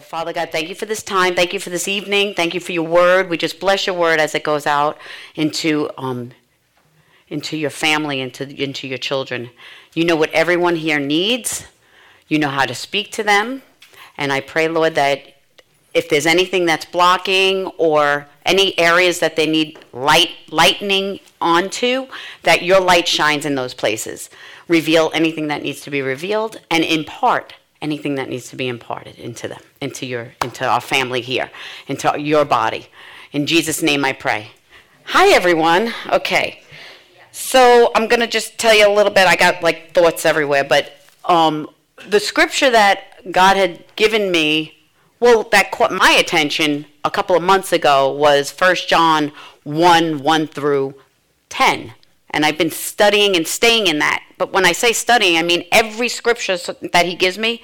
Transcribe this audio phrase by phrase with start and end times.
[0.00, 1.34] Father God, thank you for this time.
[1.34, 2.34] Thank you for this evening.
[2.34, 3.30] Thank you for your word.
[3.30, 4.98] We just bless your word as it goes out
[5.34, 6.32] into um,
[7.28, 9.50] into your family, into into your children.
[9.94, 11.66] You know what everyone here needs.
[12.28, 13.62] You know how to speak to them,
[14.16, 15.34] and I pray, Lord, that
[15.94, 22.06] if there's anything that's blocking or any areas that they need light lightening onto,
[22.42, 24.30] that your light shines in those places.
[24.66, 29.18] Reveal anything that needs to be revealed and impart anything that needs to be imparted
[29.18, 31.50] into them, into your, into our family here,
[31.86, 32.88] into your body.
[33.32, 34.52] In Jesus' name I pray.
[35.04, 35.92] Hi everyone.
[36.10, 36.62] Okay.
[37.32, 39.26] So I'm gonna just tell you a little bit.
[39.26, 40.92] I got like thoughts everywhere, but
[41.24, 41.70] um,
[42.08, 44.76] the scripture that God had given me,
[45.20, 49.32] well, that caught my attention a couple of months ago was 1 John
[49.64, 50.94] 1 1 through
[51.48, 51.92] 10.
[52.30, 54.22] And I've been studying and staying in that.
[54.36, 57.62] But when I say studying, I mean every scripture that he gives me,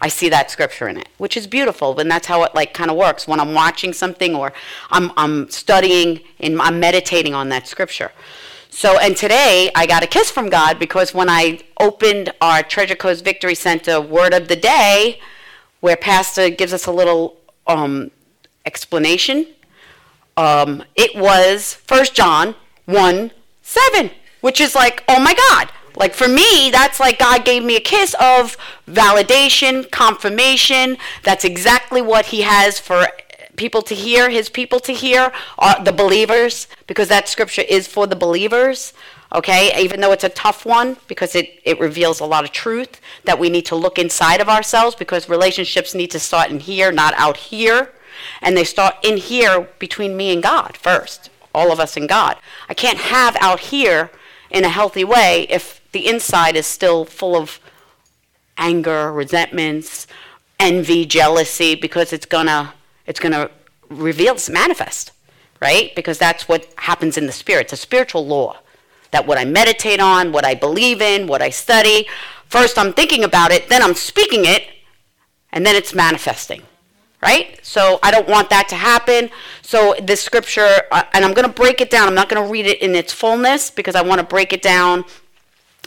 [0.00, 1.98] I see that scripture in it, which is beautiful.
[2.00, 4.52] And that's how it like kind of works when I'm watching something or
[4.90, 8.10] I'm, I'm studying and I'm meditating on that scripture.
[8.68, 12.96] So, and today I got a kiss from God because when I opened our Treasure
[12.96, 15.20] Coast Victory Center Word of the Day,
[15.80, 17.36] where Pastor gives us a little
[17.66, 18.10] um,
[18.66, 19.46] explanation,
[20.36, 22.54] um, it was 1 John
[22.86, 23.30] 1
[23.62, 24.10] 7,
[24.40, 25.70] which is like, oh my God.
[25.96, 28.56] Like for me, that's like God gave me a kiss of
[28.88, 30.96] validation, confirmation.
[31.22, 33.08] That's exactly what He has for
[33.56, 38.06] people to hear, His people to hear, are the believers, because that scripture is for
[38.06, 38.94] the believers.
[39.34, 43.00] Okay, even though it's a tough one because it, it reveals a lot of truth
[43.24, 46.92] that we need to look inside of ourselves because relationships need to start in here,
[46.92, 47.92] not out here.
[48.42, 52.36] And they start in here between me and God first, all of us in God.
[52.68, 54.10] I can't have out here
[54.50, 57.60] in a healthy way if the inside is still full of
[58.58, 60.06] anger, resentments,
[60.58, 62.74] envy, jealousy, because it's gonna
[63.06, 63.50] it's gonna
[63.88, 65.12] reveal, manifest,
[65.60, 65.94] right?
[65.94, 67.66] Because that's what happens in the spirit.
[67.66, 68.58] It's a spiritual law
[69.10, 72.06] that what I meditate on, what I believe in, what I study.
[72.46, 74.64] First, I'm thinking about it, then I'm speaking it,
[75.50, 76.62] and then it's manifesting
[77.22, 77.58] right?
[77.62, 79.30] So I don't want that to happen.
[79.62, 82.08] So this scripture, uh, and I'm going to break it down.
[82.08, 84.60] I'm not going to read it in its fullness because I want to break it
[84.60, 85.04] down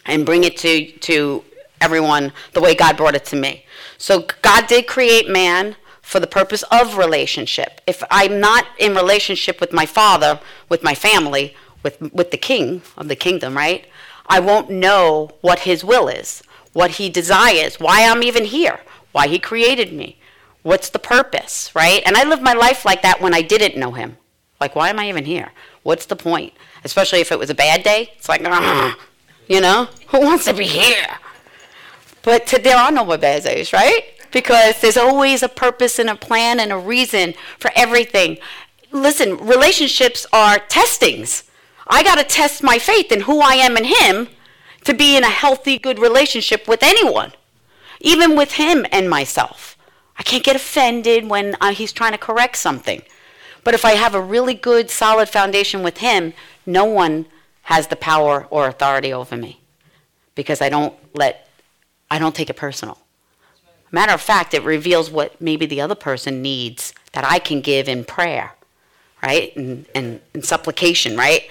[0.05, 1.43] and bring it to to
[1.81, 3.65] everyone the way God brought it to me.
[3.97, 7.81] So God did create man for the purpose of relationship.
[7.85, 12.81] If I'm not in relationship with my father, with my family, with with the king
[12.95, 13.85] of the kingdom, right?
[14.27, 16.41] I won't know what his will is,
[16.73, 18.79] what he desires, why I'm even here,
[19.11, 20.17] why he created me
[20.65, 22.01] What's the purpose, right?
[22.07, 24.17] And I lived my life like that when I didn't know him.
[24.59, 25.51] Like, why am I even here?
[25.83, 26.53] What's the point?
[26.83, 28.09] Especially if it was a bad day.
[28.15, 28.97] It's like, ah,
[29.47, 31.05] you know, who wants to be here?
[32.23, 34.05] But to, there are no more bad days, right?
[34.31, 38.39] Because there's always a purpose and a plan and a reason for everything.
[38.91, 41.43] Listen, relationships are testings.
[41.85, 44.29] I got to test my faith in who I am in Him
[44.83, 47.33] to be in a healthy, good relationship with anyone,
[48.01, 49.74] even with Him and myself.
[50.17, 53.01] I can't get offended when uh, he's trying to correct something.
[53.63, 56.33] But if I have a really good, solid foundation with him,
[56.65, 57.25] no one
[57.63, 59.59] has the power or authority over me
[60.35, 61.49] because I don't let,
[62.11, 62.99] I don't take it personal.
[63.91, 67.87] Matter of fact, it reveals what maybe the other person needs that I can give
[67.87, 68.53] in prayer,
[69.23, 69.55] right?
[69.55, 71.43] And, and, and supplication, right?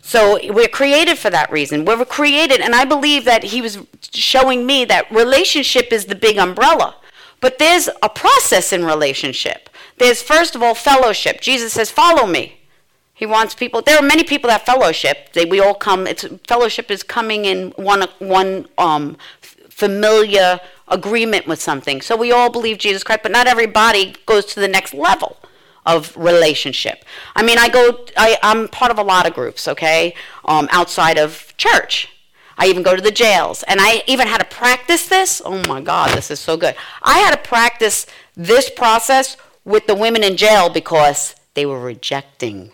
[0.00, 1.84] So we're created for that reason.
[1.84, 3.78] We're created, and I believe that he was
[4.12, 6.96] showing me that relationship is the big umbrella.
[7.40, 9.70] But there's a process in relationship.
[9.98, 11.40] There's, first of all, fellowship.
[11.40, 12.60] Jesus says, Follow me.
[13.14, 13.82] He wants people.
[13.82, 15.34] There are many people that fellowship.
[15.34, 16.06] They, we all come.
[16.06, 19.18] It's fellowship is coming in one one um,
[19.68, 20.58] familiar
[20.88, 22.00] agreement with something.
[22.00, 25.36] So we all believe Jesus Christ, but not everybody goes to the next level
[25.84, 27.04] of relationship.
[27.36, 28.06] I mean, I go.
[28.16, 29.68] I, I'm part of a lot of groups.
[29.68, 30.14] Okay,
[30.46, 32.08] um, outside of church.
[32.60, 33.62] I even go to the jails.
[33.62, 35.40] And I even had to practice this.
[35.42, 36.76] Oh my God, this is so good.
[37.02, 42.72] I had to practice this process with the women in jail because they were rejecting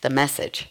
[0.00, 0.70] the message.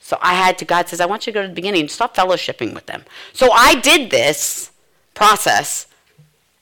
[0.00, 1.90] So I had to, God says, I want you to go to the beginning and
[1.90, 3.04] stop fellowshipping with them.
[3.32, 4.70] So I did this
[5.12, 5.88] process.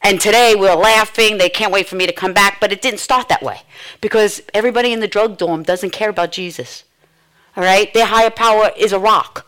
[0.01, 1.37] And today we're laughing.
[1.37, 2.59] They can't wait for me to come back.
[2.59, 3.63] But it didn't start that way
[4.01, 6.85] because everybody in the drug dorm doesn't care about Jesus.
[7.55, 7.93] All right?
[7.93, 9.45] Their higher power is a rock.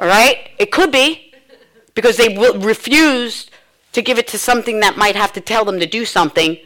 [0.00, 0.48] All right?
[0.58, 1.32] It could be
[1.94, 3.50] because they will refuse
[3.92, 6.56] to give it to something that might have to tell them to do something.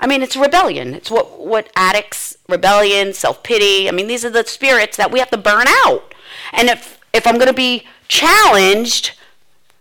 [0.00, 0.94] I mean, it's rebellion.
[0.94, 3.86] It's what, what addicts, rebellion, self pity.
[3.88, 6.14] I mean, these are the spirits that we have to burn out.
[6.52, 9.12] And if, if I'm going to be challenged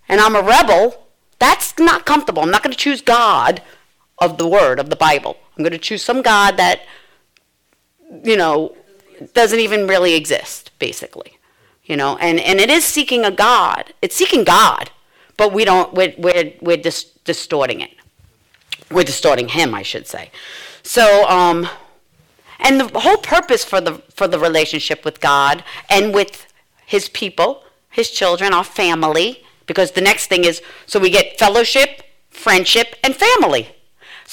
[0.10, 1.08] and I'm a rebel,
[1.40, 2.44] that's not comfortable.
[2.44, 3.62] I'm not going to choose God
[4.20, 5.38] of the Word, of the Bible.
[5.58, 6.82] I'm going to choose some God that,
[8.24, 8.76] you know,
[9.34, 11.38] doesn't even really exist, basically.
[11.86, 13.94] You know, and, and it is seeking a God.
[14.02, 14.92] It's seeking God,
[15.36, 17.92] but we don't, we're, we're, we're dis- distorting it.
[18.90, 20.32] We're distorting Him, I should say.
[20.82, 21.68] So, um,
[22.60, 26.48] and the whole purpose for the, for the relationship with God and with
[26.86, 32.04] His people, His children, our family, because the next thing is so we get fellowship,
[32.30, 33.70] friendship, and family.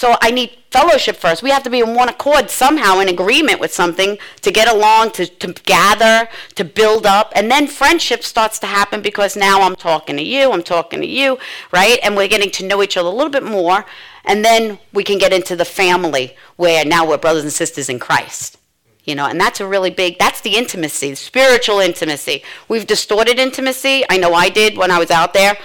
[0.01, 1.43] So I need fellowship first.
[1.43, 5.11] We have to be in one accord somehow in agreement with something to get along,
[5.11, 7.35] to, to gather, to build up.
[7.37, 11.07] And then friendship starts to happen because now I'm talking to you, I'm talking to
[11.07, 11.39] you,
[11.71, 11.99] right?
[12.03, 13.85] And we're getting to know each other a little bit more.
[14.25, 17.99] And then we can get into the family where now we're brothers and sisters in
[17.99, 18.57] Christ.
[19.05, 22.43] You know, and that's a really big, that's the intimacy, spiritual intimacy.
[22.69, 24.07] We've distorted intimacy.
[24.09, 25.59] I know I did when I was out there.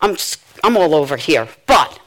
[0.00, 0.16] I'm,
[0.64, 1.46] I'm all over here.
[1.66, 2.00] But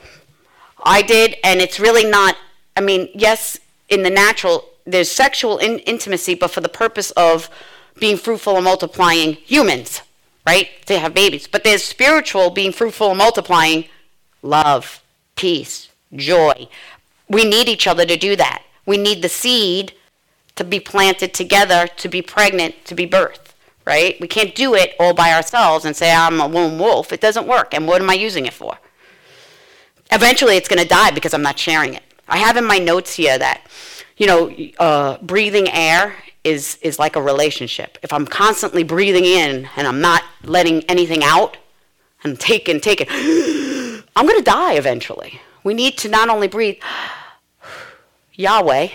[0.84, 2.38] I did, and it's really not,
[2.76, 3.60] I mean, yes,
[3.90, 7.50] in the natural, there's sexual in- intimacy, but for the purpose of
[8.00, 10.02] being fruitful and multiplying humans,
[10.46, 10.70] right?
[10.88, 11.48] To have babies.
[11.48, 13.86] But there's spiritual being fruitful and multiplying
[14.42, 15.02] love,
[15.36, 16.68] peace, joy.
[17.30, 18.64] We need each other to do that.
[18.86, 19.94] We need the seed
[20.56, 23.54] to be planted together, to be pregnant, to be birthed,
[23.86, 24.20] right?
[24.20, 27.14] We can't do it all by ourselves and say, I'm a lone wolf.
[27.14, 27.74] It doesn't work.
[27.74, 28.78] And what am I using it for?
[30.12, 32.04] Eventually it's going to die because I'm not sharing it.
[32.28, 33.62] I have in my notes here that,
[34.18, 37.98] you know, uh, breathing air is, is like a relationship.
[38.02, 41.58] If I'm constantly breathing in and I'm not letting anything out
[42.24, 45.42] and taking, taking, I'm going to die eventually.
[45.64, 46.78] We need to not only breathe
[48.34, 48.90] Yahweh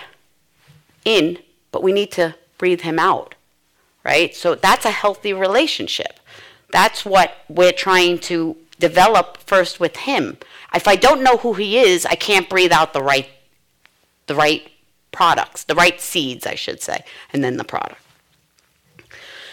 [1.05, 1.39] in,
[1.71, 3.35] but we need to breathe Him out,
[4.03, 4.35] right?
[4.35, 6.19] So that's a healthy relationship.
[6.71, 10.37] That's what we're trying to develop first with Him.
[10.73, 13.27] If I don't know who he is, I can't breathe out the right,
[14.27, 14.69] the right
[15.11, 18.01] products, the right seeds, I should say, and then the product.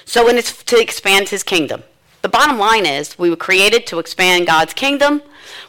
[0.04, 1.82] So, and it's to expand his kingdom.
[2.22, 5.22] The bottom line is we were created to expand God's kingdom.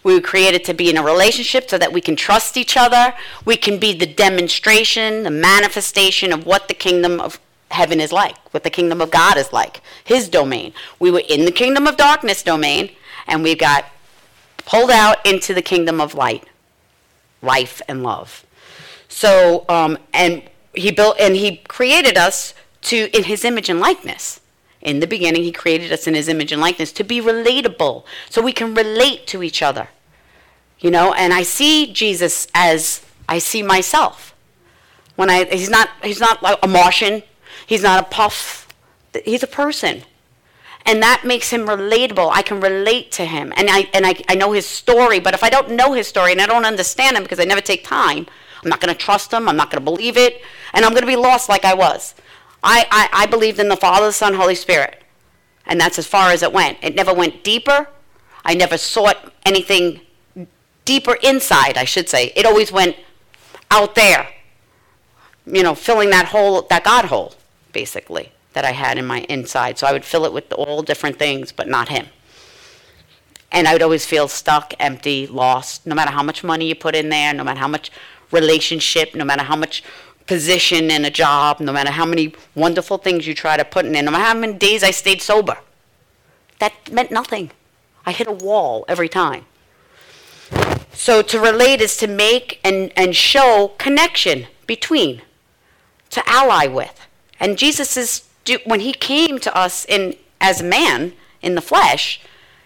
[0.03, 3.13] We were created to be in a relationship so that we can trust each other.
[3.45, 7.39] We can be the demonstration, the manifestation of what the kingdom of
[7.69, 10.73] heaven is like, what the kingdom of God is like, his domain.
[10.99, 12.91] We were in the kingdom of darkness domain,
[13.27, 13.85] and we've got
[14.67, 16.43] pulled out into the kingdom of light,
[17.41, 18.45] life and love.
[19.07, 20.43] So, um, and
[20.73, 24.41] he built and he created us to in his image and likeness.
[24.81, 28.41] In the beginning, he created us in his image and likeness to be relatable, so
[28.41, 29.87] we can relate to each other.
[30.79, 34.35] You know, and I see Jesus as I see myself.
[35.15, 37.23] When I, he's not, he's not like a Martian.
[37.65, 38.67] He's not a puff.
[39.25, 40.03] He's a person
[40.87, 42.31] and that makes him relatable.
[42.33, 45.19] I can relate to him, and I and I, I know his story.
[45.19, 47.61] But if I don't know his story and I don't understand him because I never
[47.61, 48.25] take time,
[48.63, 49.49] I'm not going to trust him.
[49.49, 50.41] I'm not going to believe it,
[50.73, 52.15] and I'm going to be lost like I was.
[52.63, 55.03] I, I I believed in the Father, the Son, Holy Spirit,
[55.65, 56.77] and that's as far as it went.
[56.81, 57.89] It never went deeper.
[58.45, 59.99] I never sought anything
[60.85, 61.77] deeper inside.
[61.77, 62.95] I should say it always went
[63.69, 64.29] out there.
[65.45, 67.35] You know, filling that hole, that God hole,
[67.73, 69.77] basically that I had in my inside.
[69.77, 72.07] So I would fill it with all different things, but not him.
[73.51, 76.95] And I would always feel stuck, empty, lost, no matter how much money you put
[76.95, 77.91] in there, no matter how much
[78.31, 79.83] relationship, no matter how much
[80.25, 83.93] position in a job, no matter how many wonderful things you try to put in
[83.93, 85.57] no matter how many days I stayed sober.
[86.57, 87.51] That meant nothing.
[88.07, 89.45] I hit a wall every time.
[90.93, 95.21] So to relate is to make and, and show connection between,
[96.09, 97.07] to ally with.
[97.39, 102.21] And Jesus is do, when he came to us in as man in the flesh,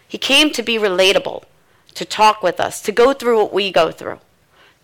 [0.07, 1.43] he came to be relatable,
[1.95, 4.19] to talk with us, to go through what we go through,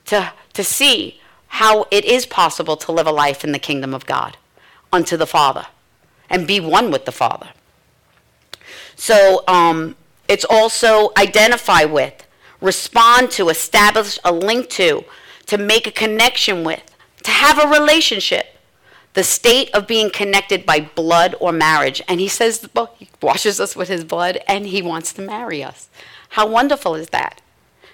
[0.06, 4.06] to to see how it is possible to live a life in the kingdom of
[4.06, 4.38] God
[4.92, 5.68] unto the Father
[6.30, 7.50] and be one with the Father.
[8.96, 9.96] So um,
[10.28, 12.26] it's also identify with,
[12.60, 15.06] respond to, establish a link to,
[15.46, 16.84] to make a connection with,
[17.24, 18.57] to have a relationship
[19.18, 22.04] the state of being connected by blood or marriage.
[22.08, 25.64] And he says, well, he washes us with his blood and he wants to marry
[25.64, 25.90] us.
[26.30, 27.42] How wonderful is that?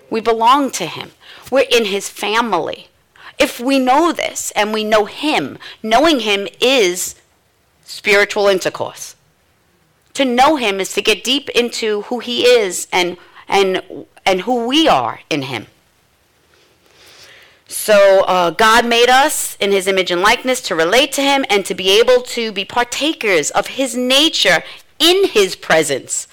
[0.10, 1.12] We belong to him,
[1.50, 2.90] we're in his family.
[3.40, 7.16] If we know this and we know him, knowing him is
[7.86, 9.16] spiritual intercourse.
[10.16, 13.16] To know him is to get deep into who he is and
[13.48, 13.82] and
[14.26, 15.68] and who we are in him.
[17.74, 21.66] So uh, God made us in his image and likeness to relate to him and
[21.66, 24.64] to be able to be partakers of his nature
[25.00, 26.28] in his presence,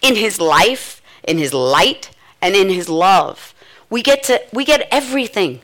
[0.00, 3.54] in his life, in his light, and in his love.
[3.90, 5.62] We get to we get everything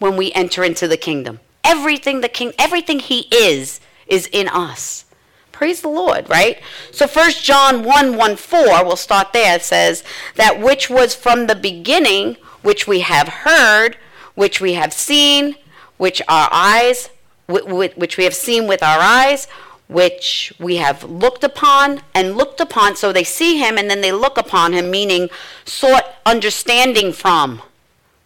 [0.00, 1.38] when we enter into the kingdom.
[1.62, 5.04] Everything the king everything he is is in us.
[5.52, 6.60] Praise the Lord, right?
[6.90, 9.54] So 1 John 1 1 4, we'll start there.
[9.54, 10.02] It says,
[10.34, 13.96] That which was from the beginning, which we have heard,
[14.38, 15.56] which we have seen,
[15.96, 17.10] which our eyes,
[17.48, 19.48] which we have seen with our eyes,
[19.88, 22.94] which we have looked upon and looked upon.
[22.94, 25.28] So they see him and then they look upon him, meaning
[25.64, 27.62] sought understanding from.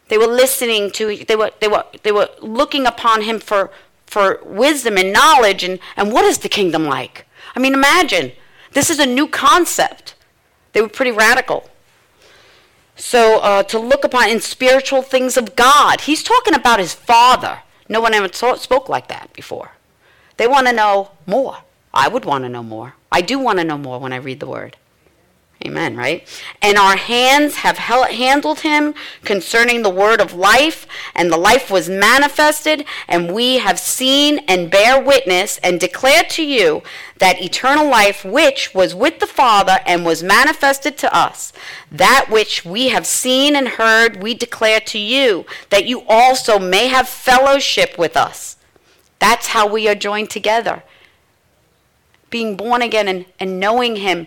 [0.09, 3.71] They were listening to, they were, they were, they were looking upon him for,
[4.04, 5.64] for wisdom and knowledge.
[5.64, 7.26] And, and what is the kingdom like?
[7.57, 8.33] I mean, imagine.
[8.73, 10.14] This is a new concept.
[10.75, 11.71] They were pretty radical.
[12.97, 17.61] So uh, to look upon in spiritual things of God, he's talking about his father.
[17.89, 19.73] No one ever spoke like that before.
[20.37, 21.59] They want to know more.
[21.93, 22.95] I would want to know more.
[23.11, 24.77] I do want to know more when I read the word.
[25.64, 26.26] Amen, right?
[26.61, 31.88] And our hands have handled him concerning the word of life, and the life was
[31.88, 36.83] manifested, and we have seen and bear witness and declare to you
[37.19, 41.52] that eternal life which was with the Father and was manifested to us.
[41.92, 46.88] That which we have seen and heard, we declare to you, that you also may
[46.88, 48.57] have fellowship with us.
[49.21, 50.83] That's how we are joined together.
[52.31, 54.26] Being born again and, and knowing him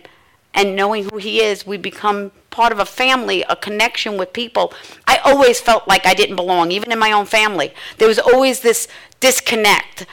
[0.56, 4.72] and knowing who he is, we become part of a family, a connection with people.
[5.06, 7.74] I always felt like I didn't belong, even in my own family.
[7.98, 8.88] There was always this
[9.20, 10.06] disconnect.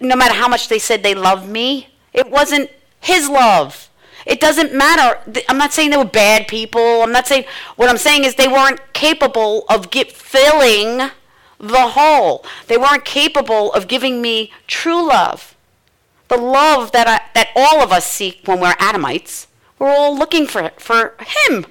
[0.00, 3.90] No matter how much they said they loved me, it wasn't his love.
[4.24, 5.20] It doesn't matter.
[5.50, 7.02] I'm not saying they were bad people.
[7.02, 7.44] I'm not saying,
[7.76, 11.10] what I'm saying is they weren't capable of get, filling
[11.60, 12.42] the hole.
[12.68, 15.54] They weren't capable of giving me true love.
[16.28, 19.46] The love that, I, that all of us seek when we're Adamites
[19.78, 21.14] we're all looking for for
[21.48, 21.66] him.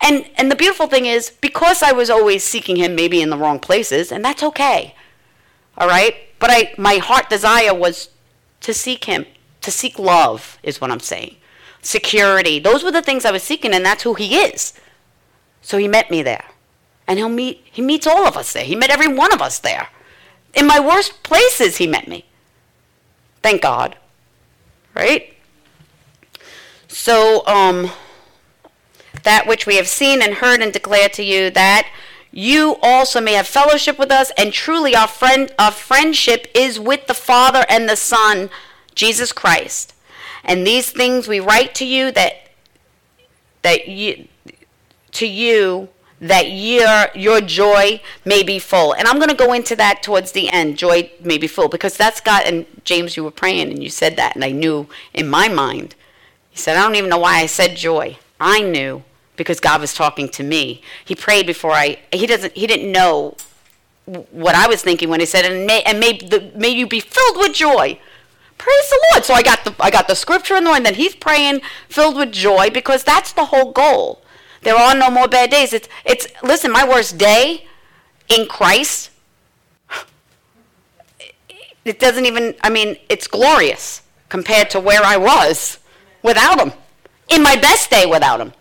[0.00, 3.36] And and the beautiful thing is because I was always seeking him maybe in the
[3.36, 4.94] wrong places, and that's okay.
[5.76, 6.14] All right?
[6.38, 8.10] But I my heart desire was
[8.60, 9.26] to seek him,
[9.60, 11.36] to seek love is what I'm saying.
[11.82, 12.58] Security.
[12.58, 14.72] Those were the things I was seeking and that's who he is.
[15.62, 16.44] So he met me there.
[17.06, 18.64] And he'll meet he meets all of us there.
[18.64, 19.88] He met every one of us there.
[20.54, 22.24] In my worst places he met me.
[23.42, 23.96] Thank God.
[24.94, 25.37] Right?
[26.88, 27.90] So, um,
[29.22, 31.86] that which we have seen and heard and declare to you, that
[32.32, 37.06] you also may have fellowship with us, and truly our friend our friendship is with
[37.06, 38.50] the Father and the Son,
[38.94, 39.94] Jesus Christ.
[40.44, 42.48] And these things we write to you that
[43.62, 44.28] that you
[45.12, 45.88] to you
[46.20, 48.92] that your your joy may be full.
[48.92, 50.78] And I'm going to go into that towards the end.
[50.78, 52.44] Joy may be full because that's God.
[52.44, 55.94] And James, you were praying and you said that, and I knew in my mind
[56.58, 58.18] he said, I don't even know why I said joy.
[58.40, 59.04] I knew
[59.36, 60.82] because God was talking to me.
[61.04, 63.36] He prayed before I, he doesn't, he didn't know
[64.32, 66.98] what I was thinking when he said, and may, and may, the, may you be
[66.98, 68.00] filled with joy.
[68.58, 69.24] Praise the Lord.
[69.24, 72.16] So I got the, I got the scripture in there, and then he's praying filled
[72.16, 74.20] with joy because that's the whole goal.
[74.62, 75.72] There are no more bad days.
[75.72, 77.68] It's, it's, listen, my worst day
[78.28, 79.12] in Christ,
[81.84, 85.77] it doesn't even, I mean, it's glorious compared to where I was
[86.22, 86.72] without him.
[87.28, 88.52] In my best day without him.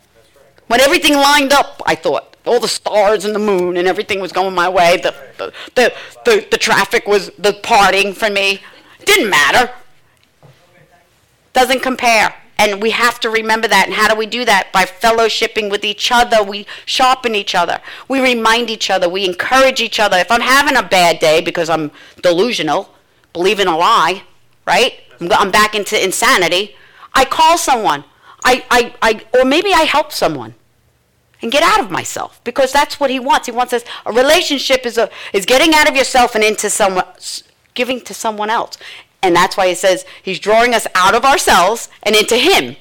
[0.68, 2.36] When everything lined up, I thought.
[2.46, 4.98] All the stars and the moon and everything was going my way.
[4.98, 5.94] The, the, the,
[6.26, 8.62] the, the traffic was departing for me.
[9.06, 9.74] Didn't matter.
[11.54, 12.34] Doesn't compare.
[12.58, 13.86] And we have to remember that.
[13.88, 14.72] And how do we do that?
[14.72, 16.42] By fellowshipping with each other.
[16.42, 17.82] We sharpen each other.
[18.08, 19.10] We remind each other.
[19.10, 20.18] We encourage each other.
[20.18, 22.90] If I'm having a bad day because I'm delusional,
[23.34, 24.24] believing a lie,
[24.66, 24.94] right?
[25.20, 26.76] I'm back into insanity.
[27.18, 28.04] I call someone.
[28.46, 30.54] I, I, I, or maybe I help someone
[31.42, 33.48] and get out of myself because that's what he wants.
[33.48, 33.84] He wants us.
[34.06, 37.06] A relationship is a is getting out of yourself and into someone,
[37.74, 38.78] giving to someone else,
[39.24, 42.76] and that's why he says he's drawing us out of ourselves and into him.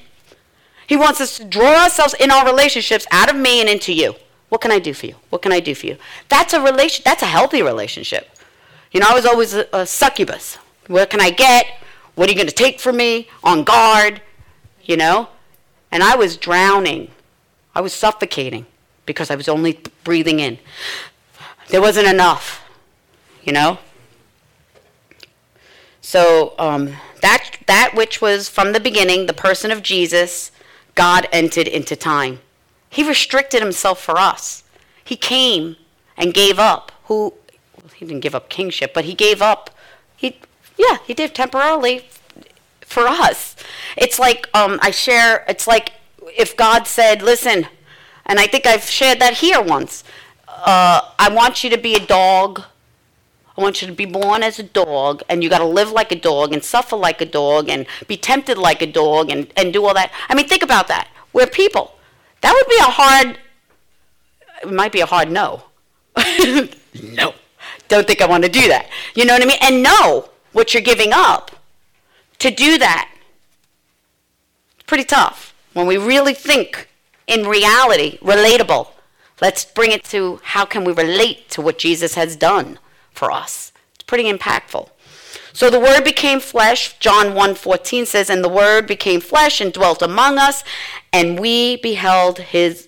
[0.85, 4.13] He wants us to draw ourselves in our relationships out of me and into you.
[4.49, 5.15] What can I do for you?
[5.31, 5.97] What can I do for you?
[6.29, 7.01] That's a relation.
[7.03, 8.29] That's a healthy relationship.
[8.91, 10.57] You know, I was always a, a succubus.
[10.85, 11.65] What can I get?
[12.13, 13.27] What are you going to take from me?
[13.43, 14.21] On guard
[14.87, 15.29] you know?
[15.91, 17.11] And I was drowning.
[17.75, 18.65] I was suffocating
[19.05, 20.57] because I was only breathing in.
[21.69, 22.63] There wasn't enough,
[23.43, 23.77] you know?
[26.01, 30.51] So um, that that which was from the beginning, the person of Jesus,
[30.95, 32.39] God entered into time.
[32.89, 34.63] He restricted himself for us.
[35.03, 35.75] He came
[36.15, 36.93] and gave up.
[37.05, 37.33] Who
[37.75, 39.69] well, he didn't give up kingship, but he gave up.
[40.15, 40.39] He
[40.77, 42.05] yeah, he did temporarily
[42.87, 43.55] for us.
[43.97, 45.45] It's like um, I share.
[45.47, 45.93] It's like
[46.37, 47.67] if God said, "Listen,"
[48.25, 50.03] and I think I've shared that here once.
[50.47, 52.63] Uh, I want you to be a dog.
[53.57, 56.11] I want you to be born as a dog, and you got to live like
[56.11, 59.73] a dog, and suffer like a dog, and be tempted like a dog, and, and
[59.73, 60.11] do all that.
[60.29, 61.09] I mean, think about that.
[61.33, 61.95] We're people.
[62.41, 63.39] That would be a hard.
[64.63, 65.63] It might be a hard no.
[67.03, 67.33] no.
[67.89, 68.87] Don't think I want to do that.
[69.15, 69.59] You know what I mean?
[69.61, 71.56] And know what you're giving up
[72.39, 73.09] to do that.
[74.75, 75.53] It's pretty tough.
[75.73, 76.89] When we really think
[77.27, 78.87] in reality, relatable,
[79.41, 82.79] let's bring it to how can we relate to what Jesus has done
[83.11, 83.71] for us.
[83.95, 84.89] It's pretty impactful.
[85.53, 90.03] So the word became flesh, John 1:14 says, and the word became flesh and dwelt
[90.03, 90.63] among us,
[91.11, 92.87] and we beheld his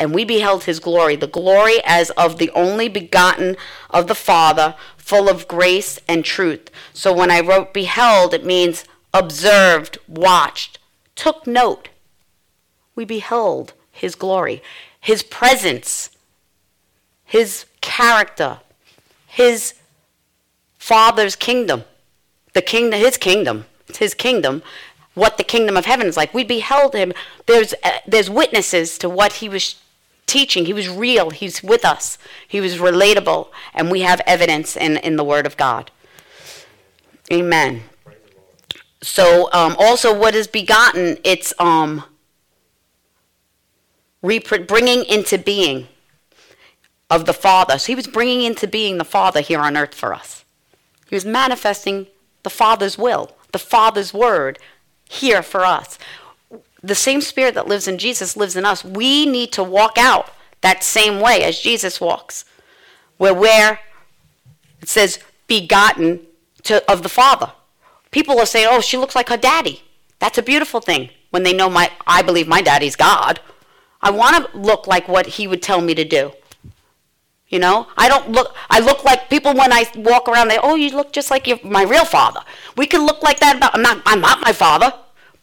[0.00, 3.56] and we beheld his glory, the glory as of the only begotten
[3.88, 6.70] of the Father, full of grace and truth.
[6.94, 10.78] So when I wrote beheld, it means observed, watched,
[11.16, 11.88] took note.
[12.94, 14.62] We beheld his glory,
[15.00, 16.10] his presence,
[17.24, 18.60] his character,
[19.26, 19.74] his
[20.78, 21.84] Father's kingdom,
[22.52, 24.62] the kingdom, his kingdom, it's his kingdom,
[25.14, 26.32] what the kingdom of heaven is like.
[26.32, 27.12] We beheld him.
[27.46, 29.81] There's uh, there's witnesses to what he was
[30.26, 30.66] teaching.
[30.66, 31.30] He was real.
[31.30, 32.18] He's with us.
[32.46, 35.90] He was relatable, and we have evidence in, in the Word of God.
[37.32, 37.82] Amen.
[39.02, 41.18] So, um, also, what is begotten?
[41.24, 42.04] It's um,
[44.22, 45.88] repro- bringing into being
[47.10, 47.78] of the Father.
[47.78, 50.44] So, he was bringing into being the Father here on earth for us.
[51.08, 52.06] He was manifesting
[52.42, 54.58] the Father's will, the Father's Word
[55.08, 55.98] here for us
[56.82, 58.84] the same spirit that lives in Jesus lives in us.
[58.84, 60.30] We need to walk out
[60.62, 62.44] that same way as Jesus walks.
[63.16, 63.80] Where where
[64.80, 66.20] it says begotten
[66.64, 67.52] to, of the Father.
[68.10, 69.82] People are saying, "Oh, she looks like her daddy."
[70.18, 73.40] That's a beautiful thing when they know my I believe my daddy's God.
[74.00, 76.32] I want to look like what he would tell me to do.
[77.48, 78.56] You know, I don't look.
[78.70, 80.48] I look like people when I walk around.
[80.48, 82.40] They, oh, you look just like your, my real father.
[82.76, 83.56] We can look like that.
[83.56, 84.02] About I'm not.
[84.06, 84.92] I'm not my father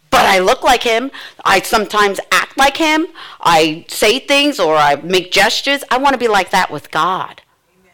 [0.10, 1.12] but I look like him.
[1.45, 3.08] I sometimes act like him.
[3.41, 5.84] I say things or I make gestures.
[5.89, 7.41] I want to be like that with God.
[7.80, 7.93] Amen.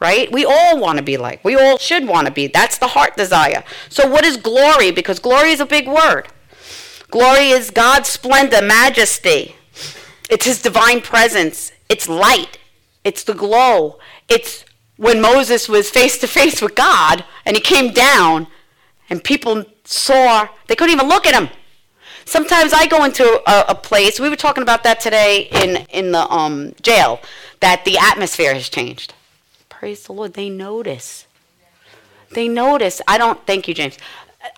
[0.00, 0.30] Right?
[0.30, 1.44] We all want to be like.
[1.44, 2.46] We all should want to be.
[2.46, 3.64] That's the heart desire.
[3.88, 4.90] So what is glory?
[4.90, 6.28] Because glory is a big word.
[7.10, 9.56] Glory is God's splendor, majesty.
[10.28, 11.72] It's his divine presence.
[11.88, 12.58] It's light.
[13.04, 13.98] It's the glow.
[14.28, 14.64] It's
[14.96, 18.48] when Moses was face to face with God and he came down
[19.08, 21.48] and people saw, they couldn't even look at him.
[22.24, 26.12] Sometimes I go into a, a place, we were talking about that today in, in
[26.12, 27.20] the um, jail,
[27.60, 29.14] that the atmosphere has changed.
[29.68, 30.34] Praise the Lord.
[30.34, 31.26] They notice.
[32.32, 33.00] They notice.
[33.06, 33.96] I don't, thank you, James.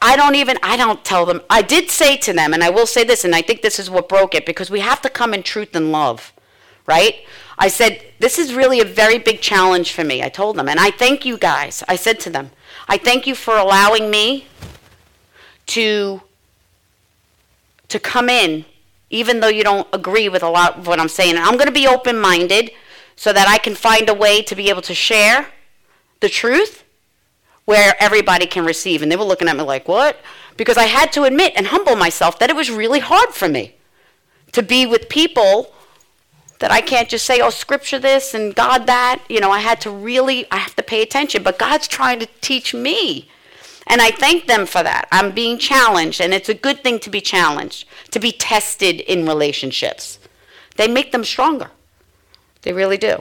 [0.01, 1.43] I don't even, I don't tell them.
[1.51, 3.91] I did say to them, and I will say this, and I think this is
[3.91, 6.33] what broke it, because we have to come in truth and love,
[6.87, 7.17] right?
[7.59, 10.23] I said, this is really a very big challenge for me.
[10.23, 11.83] I told them, and I thank you guys.
[11.89, 12.51] I said to them,
[12.89, 14.47] I thank you for allowing me
[15.69, 16.23] to
[17.89, 18.65] to come in
[19.11, 21.39] even though you don't agree with a lot of what I'm saying.
[21.39, 22.71] I'm going to be open-minded
[23.17, 25.47] so that I can find a way to be able to share
[26.21, 26.85] the truth
[27.65, 29.01] where everybody can receive.
[29.03, 30.21] And they were looking at me like, "What?"
[30.57, 33.77] Because I had to admit and humble myself that it was really hard for me
[34.53, 35.73] to be with people
[36.59, 39.23] that I can't just say, oh, scripture this and God that.
[39.29, 41.43] You know, I had to really, I have to pay attention.
[41.43, 43.29] But God's trying to teach me
[43.89, 45.09] and I thank them for that.
[45.11, 49.27] I'm being challenged, and it's a good thing to be challenged, to be tested in
[49.27, 50.19] relationships.
[50.77, 51.71] They make them stronger.
[52.63, 53.19] They really do.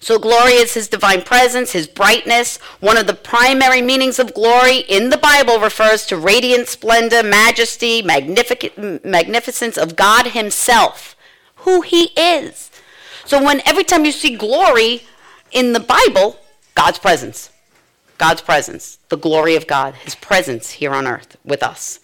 [0.00, 2.58] So, glory is his divine presence, his brightness.
[2.80, 8.02] One of the primary meanings of glory in the Bible refers to radiant splendor, majesty,
[8.02, 11.16] magnificence of God himself,
[11.56, 12.70] who he is.
[13.24, 15.04] So, when every time you see glory
[15.52, 16.38] in the Bible,
[16.74, 17.50] God's presence.
[18.18, 22.00] God's presence, the glory of God, His presence here on earth with us.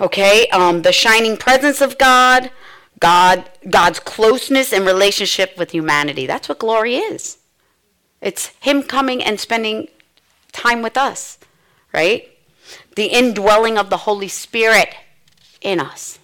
[0.00, 2.50] Okay, um, the shining presence of God,
[3.00, 6.26] God, God's closeness and relationship with humanity.
[6.26, 7.38] That's what glory is.
[8.20, 9.88] It's Him coming and spending
[10.52, 11.38] time with us,
[11.92, 12.28] right?
[12.96, 14.94] The indwelling of the Holy Spirit
[15.60, 16.18] in us,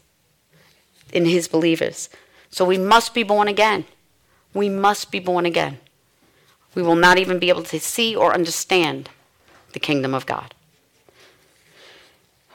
[1.13, 2.09] in His believers.
[2.51, 3.85] So we must be born again.
[4.53, 5.79] We must be born again
[6.75, 9.09] we will not even be able to see or understand
[9.73, 10.55] the kingdom of God.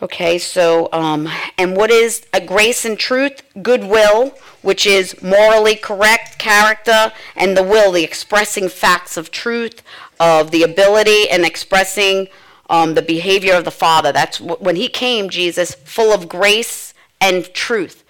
[0.01, 3.41] Okay, so, um, and what is a grace and truth?
[3.63, 9.81] Goodwill, which is morally correct character, and the will, the expressing facts of truth,
[10.19, 12.27] of the ability and expressing
[12.69, 14.11] um, the behavior of the Father.
[14.11, 18.03] That's when He came, Jesus, full of grace and truth,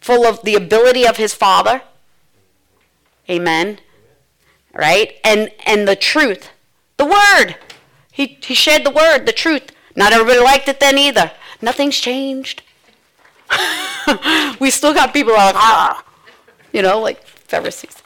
[0.00, 1.82] full of the ability of His Father.
[3.30, 3.78] Amen.
[4.74, 5.14] Right?
[5.24, 6.50] And and the truth,
[6.96, 7.56] the Word.
[8.10, 9.70] He He shared the Word, the truth.
[9.96, 11.30] Not everybody liked it then either.
[11.62, 12.62] Nothing's changed.
[14.60, 16.04] we still got people like, ah,
[16.72, 18.02] you know, like Pharisees.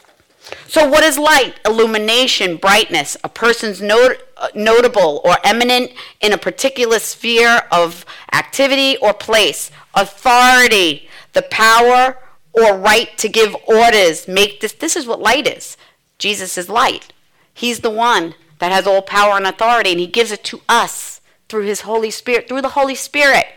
[0.67, 1.59] So, what is light?
[1.65, 3.17] Illumination, brightness.
[3.23, 9.71] A person's not, uh, notable or eminent in a particular sphere of activity or place.
[9.93, 12.17] Authority, the power
[12.53, 14.27] or right to give orders.
[14.27, 14.73] Make this.
[14.73, 15.77] This is what light is.
[16.19, 17.11] Jesus is light.
[17.53, 21.19] He's the one that has all power and authority, and He gives it to us
[21.49, 23.47] through his Holy Spirit, through the Holy Spirit.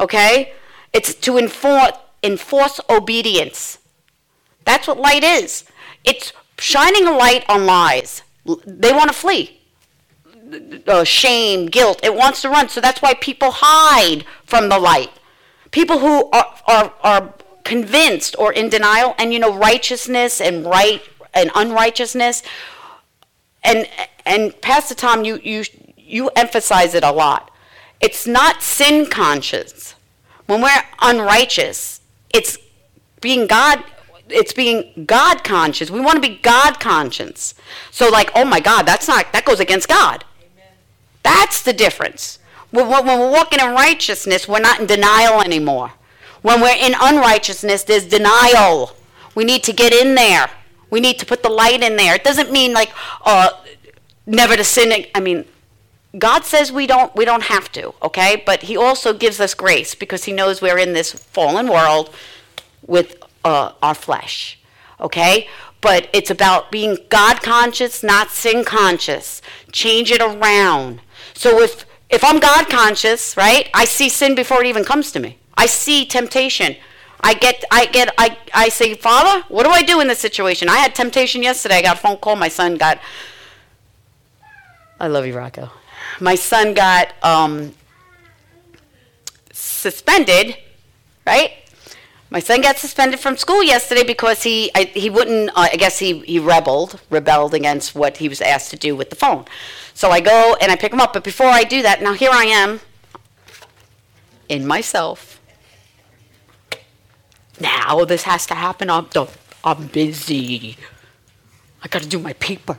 [0.00, 0.54] Okay?
[0.92, 3.78] It's to enforce, enforce obedience.
[4.64, 5.64] That's what light is.
[6.02, 8.22] It's shining a light on lies.
[8.66, 9.60] They want to flee.
[10.86, 12.68] Uh, shame, guilt, it wants to run.
[12.68, 15.10] So that's why people hide from the light.
[15.70, 17.34] People who are, are, are
[17.64, 21.02] convinced or in denial, and you know, righteousness and right
[21.34, 22.42] and unrighteousness.
[23.62, 23.88] And
[24.26, 25.64] and Pastor Tom, you you
[25.96, 27.50] you emphasize it a lot.
[28.00, 29.94] It's not sin conscious.
[30.46, 32.00] When we're unrighteous,
[32.34, 32.58] it's
[33.20, 33.82] being God
[34.28, 35.90] it's being God conscious.
[35.90, 37.54] We want to be God conscious.
[37.90, 40.24] So like, oh my God, that's not that goes against God.
[40.40, 40.72] Amen.
[41.22, 42.38] That's the difference.
[42.70, 45.92] When, when we're walking in righteousness, we're not in denial anymore.
[46.42, 48.96] When we're in unrighteousness, there's denial.
[49.34, 50.50] We need to get in there.
[50.94, 52.14] We need to put the light in there.
[52.14, 52.92] It doesn't mean like
[53.24, 53.50] uh,
[54.26, 55.06] never to sin.
[55.12, 55.44] I mean,
[56.16, 58.40] God says we don't we don't have to, okay?
[58.46, 62.14] But he also gives us grace because he knows we're in this fallen world
[62.86, 64.60] with uh, our flesh.
[65.00, 65.48] Okay?
[65.80, 69.42] But it's about being God conscious, not sin conscious.
[69.72, 71.00] Change it around.
[71.34, 73.68] So if if I'm God conscious, right?
[73.74, 75.38] I see sin before it even comes to me.
[75.56, 76.76] I see temptation.
[77.24, 80.68] I get I get I I say, "Father, what do I do in this situation?"
[80.68, 81.78] I had temptation yesterday.
[81.78, 82.36] I got a phone call.
[82.36, 83.00] My son got
[85.00, 85.70] I love you, Rocco
[86.20, 87.74] my son got um,
[89.52, 90.56] suspended,
[91.26, 91.52] right?
[92.30, 95.50] My son got suspended from school yesterday because he I, he wouldn't.
[95.50, 99.10] Uh, I guess he he rebelled rebelled against what he was asked to do with
[99.10, 99.44] the phone.
[99.92, 101.12] So I go and I pick him up.
[101.12, 102.80] But before I do that, now here I am
[104.48, 105.33] in myself.
[107.60, 108.90] Now this has to happen.
[108.90, 109.06] I'm
[109.62, 110.76] I'm busy.
[111.82, 112.78] I got to do my paper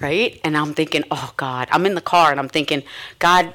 [0.00, 0.40] right?
[0.42, 2.82] And I'm thinking, oh God, I'm in the car and I'm thinking,
[3.18, 3.54] God,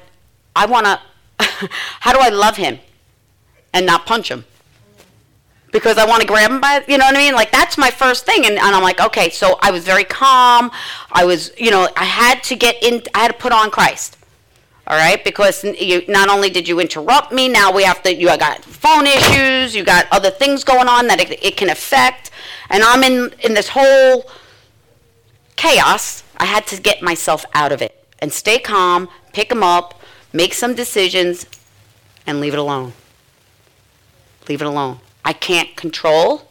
[0.54, 1.00] I want to,
[2.00, 2.78] how do I love him
[3.74, 4.44] and not punch him?
[5.72, 7.34] Because I want to grab him by, you know what I mean?
[7.34, 8.46] Like that's my first thing.
[8.46, 10.70] And, and I'm like, okay, so I was very calm.
[11.12, 14.15] I was, you know, I had to get in, I had to put on Christ.
[14.88, 18.14] All right, because you, not only did you interrupt me, now we have to.
[18.14, 22.30] You got phone issues, you got other things going on that it, it can affect,
[22.70, 24.30] and I'm in in this whole
[25.56, 30.00] chaos I had to get myself out of it and stay calm, pick them up,
[30.32, 31.46] make some decisions,
[32.26, 32.92] and leave it alone.
[34.48, 35.00] Leave it alone.
[35.24, 36.48] I can't control.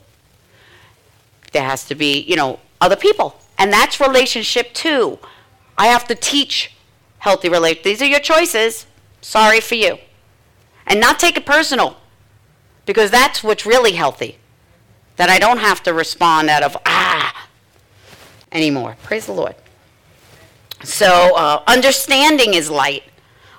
[1.54, 3.40] There has to be, you know, other people.
[3.58, 5.20] And that's relationship too.
[5.78, 6.75] I have to teach
[7.26, 7.84] healthy relationships.
[7.84, 8.86] These are your choices.
[9.20, 9.98] Sorry for you.
[10.86, 11.98] And not take it personal.
[12.86, 14.38] Because that's what's really healthy.
[15.16, 17.48] That I don't have to respond out of, ah,
[18.52, 18.96] anymore.
[19.02, 19.56] Praise the Lord.
[20.84, 23.04] So, uh, understanding is light.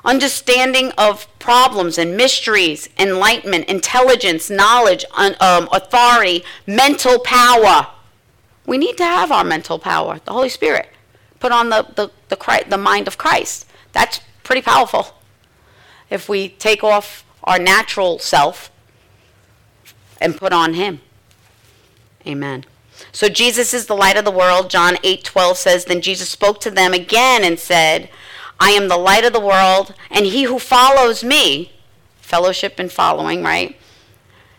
[0.04, 7.88] Understanding of problems and mysteries, enlightenment, intelligence, knowledge, um, authority, mental power.
[8.64, 10.88] We need to have our mental power, the Holy Spirit.
[11.40, 13.66] Put on the, the, the, Christ, the mind of Christ.
[13.92, 15.14] That's pretty powerful.
[16.10, 18.70] If we take off our natural self
[20.20, 21.00] and put on Him.
[22.26, 22.64] Amen.
[23.12, 24.70] So Jesus is the light of the world.
[24.70, 28.08] John 8:12 says, "Then Jesus spoke to them again and said,
[28.58, 31.72] I am the light of the world, and he who follows me,
[32.22, 33.78] fellowship and following, right,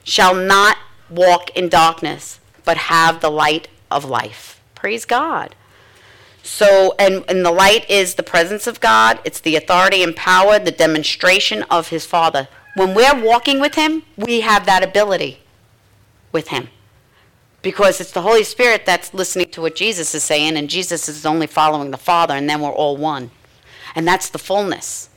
[0.04, 0.78] shall not
[1.10, 5.56] walk in darkness, but have the light of life." Praise God.
[6.48, 10.58] So, and, and the light is the presence of God, it's the authority and power,
[10.58, 12.48] the demonstration of his Father.
[12.74, 15.42] When we're walking with him, we have that ability
[16.32, 16.70] with him
[17.62, 21.26] because it's the Holy Spirit that's listening to what Jesus is saying, and Jesus is
[21.26, 23.30] only following the Father, and then we're all one.
[23.94, 25.10] And that's the fullness.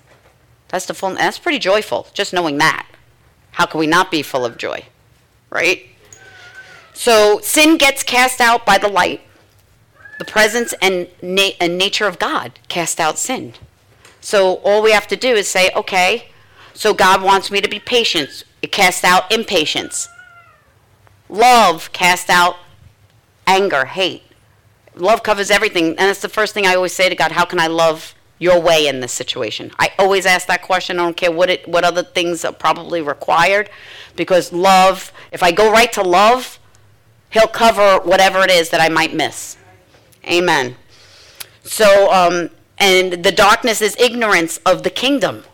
[0.66, 1.14] That's the full.
[1.14, 2.88] That's pretty joyful, just knowing that.
[3.52, 4.84] How can we not be full of joy?
[5.48, 5.86] Right?
[6.92, 9.20] So sin gets cast out by the light.
[10.20, 13.54] The presence and, na- and nature of God cast out sin.
[14.20, 16.26] So all we have to do is say, okay,
[16.74, 18.44] so God wants me to be patient.
[18.60, 20.10] It casts out impatience.
[21.30, 22.56] Love casts out
[23.46, 24.24] anger, hate.
[24.94, 25.86] Love covers everything.
[25.86, 28.60] And that's the first thing I always say to God how can I love your
[28.60, 29.72] way in this situation?
[29.78, 31.00] I always ask that question.
[31.00, 33.70] I don't care what, it, what other things are probably required.
[34.16, 36.58] Because love, if I go right to love,
[37.30, 39.56] He'll cover whatever it is that I might miss.
[40.24, 40.76] Amen.
[41.62, 45.44] So, um, and the darkness is ignorance of the kingdom,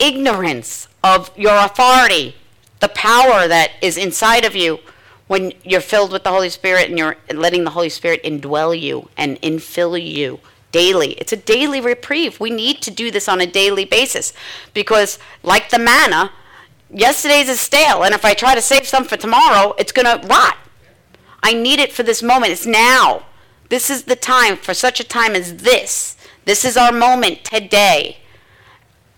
[0.00, 2.36] ignorance of your authority,
[2.80, 4.80] the power that is inside of you
[5.26, 9.08] when you're filled with the Holy Spirit and you're letting the Holy Spirit indwell you
[9.16, 10.40] and infill you
[10.72, 11.12] daily.
[11.12, 12.38] It's a daily reprieve.
[12.38, 14.32] We need to do this on a daily basis
[14.72, 16.32] because, like the manna,
[16.90, 20.26] yesterday's is stale, and if I try to save some for tomorrow, it's going to
[20.26, 20.56] rot.
[21.42, 22.52] I need it for this moment.
[22.52, 23.24] It's now.
[23.68, 26.16] This is the time for such a time as this.
[26.44, 28.18] This is our moment today.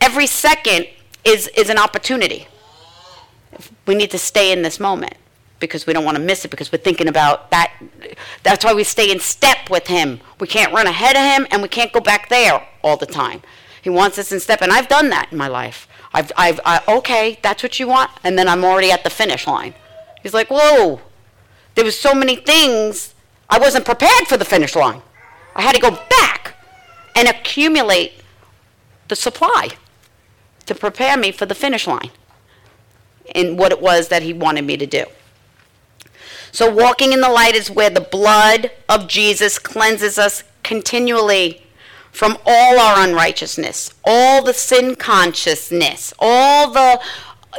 [0.01, 0.87] Every second
[1.25, 2.49] is, is an opportunity.
[3.87, 5.15] We need to stay in this moment
[5.61, 7.73] because we don't want to miss it because we're thinking about that.
[8.43, 10.21] That's why we stay in step with Him.
[10.41, 13.43] We can't run ahead of Him and we can't go back there all the time.
[13.83, 15.89] He wants us in step, and I've done that in my life.
[16.13, 19.47] I've, I've, I, okay, that's what you want, and then I'm already at the finish
[19.47, 19.75] line.
[20.23, 21.01] He's like, whoa,
[21.75, 23.15] there was so many things
[23.49, 25.03] I wasn't prepared for the finish line.
[25.57, 26.55] I had to go back
[27.15, 28.13] and accumulate
[29.09, 29.71] the supply
[30.67, 32.11] to prepare me for the finish line
[33.35, 35.05] and what it was that he wanted me to do.
[36.53, 41.63] So, walking in the light is where the blood of Jesus cleanses us continually
[42.11, 47.01] from all our unrighteousness, all the sin consciousness, all the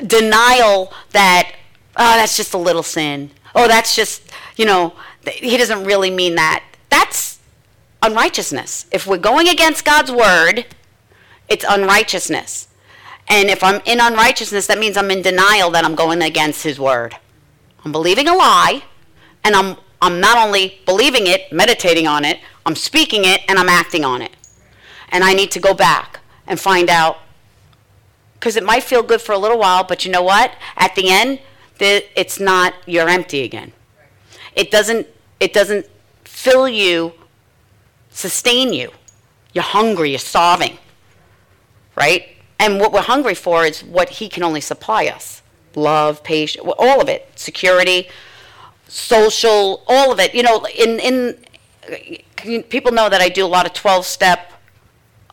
[0.05, 1.53] denial that,
[1.97, 3.31] oh, that's just a little sin.
[3.55, 4.23] Oh, that's just,
[4.57, 4.93] you know,
[5.31, 6.63] he doesn't really mean that.
[6.89, 7.39] That's
[8.01, 8.85] unrighteousness.
[8.91, 10.65] If we're going against God's word,
[11.47, 12.67] it's unrighteousness.
[13.27, 16.79] And if I'm in unrighteousness, that means I'm in denial that I'm going against his
[16.79, 17.15] word.
[17.85, 18.83] I'm believing a lie,
[19.43, 23.69] and I'm, I'm not only believing it, meditating on it, I'm speaking it, and I'm
[23.69, 24.31] acting on it.
[25.09, 27.19] And I need to go back and find out,
[28.33, 30.51] because it might feel good for a little while, but you know what?
[30.75, 31.39] At the end,
[31.79, 33.73] it's not, you're empty again.
[34.55, 35.07] It doesn't,
[35.39, 35.85] it doesn't
[36.23, 37.13] fill you,
[38.11, 38.91] sustain you.
[39.53, 40.77] You're hungry, you're starving,
[41.95, 42.27] right?
[42.59, 45.41] And what we're hungry for is what He can only supply us
[45.75, 48.09] love, patience, all of it, security,
[48.87, 50.33] social, all of it.
[50.33, 54.51] You know, in, in people know that I do a lot of 12 step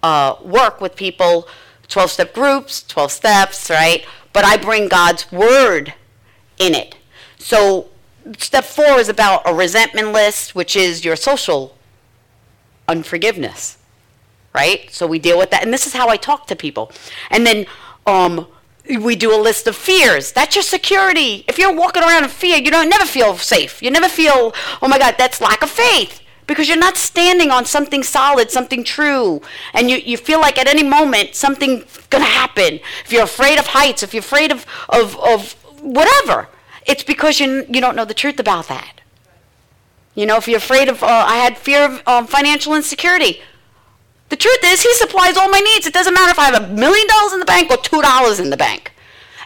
[0.02, 1.48] uh, work with people,
[1.88, 4.04] 12 step groups, 12 steps, right?
[4.32, 5.94] But I bring God's word
[6.58, 6.96] in it.
[7.38, 7.88] So,
[8.38, 11.76] step four is about a resentment list, which is your social
[12.88, 13.78] unforgiveness,
[14.54, 14.88] right?
[14.90, 15.62] So, we deal with that.
[15.62, 16.92] And this is how I talk to people.
[17.30, 17.66] And then,
[18.06, 18.46] um,
[18.88, 20.32] we do a list of fears.
[20.32, 21.44] That's your security.
[21.48, 23.82] If you're walking around in fear, you don't never feel safe.
[23.82, 26.22] You never feel, oh my God, that's lack of faith.
[26.46, 29.42] Because you're not standing on something solid, something true.
[29.72, 32.78] And you, you feel like at any moment something's gonna happen.
[33.04, 36.48] If you're afraid of heights, if you're afraid of, of, of whatever,
[36.86, 39.00] it's because you, you don't know the truth about that.
[40.14, 43.42] You know, if you're afraid of, uh, I had fear of um, financial insecurity.
[44.28, 45.86] The truth is, he supplies all my needs.
[45.86, 48.40] It doesn't matter if I have a million dollars in the bank or two dollars
[48.40, 48.92] in the bank.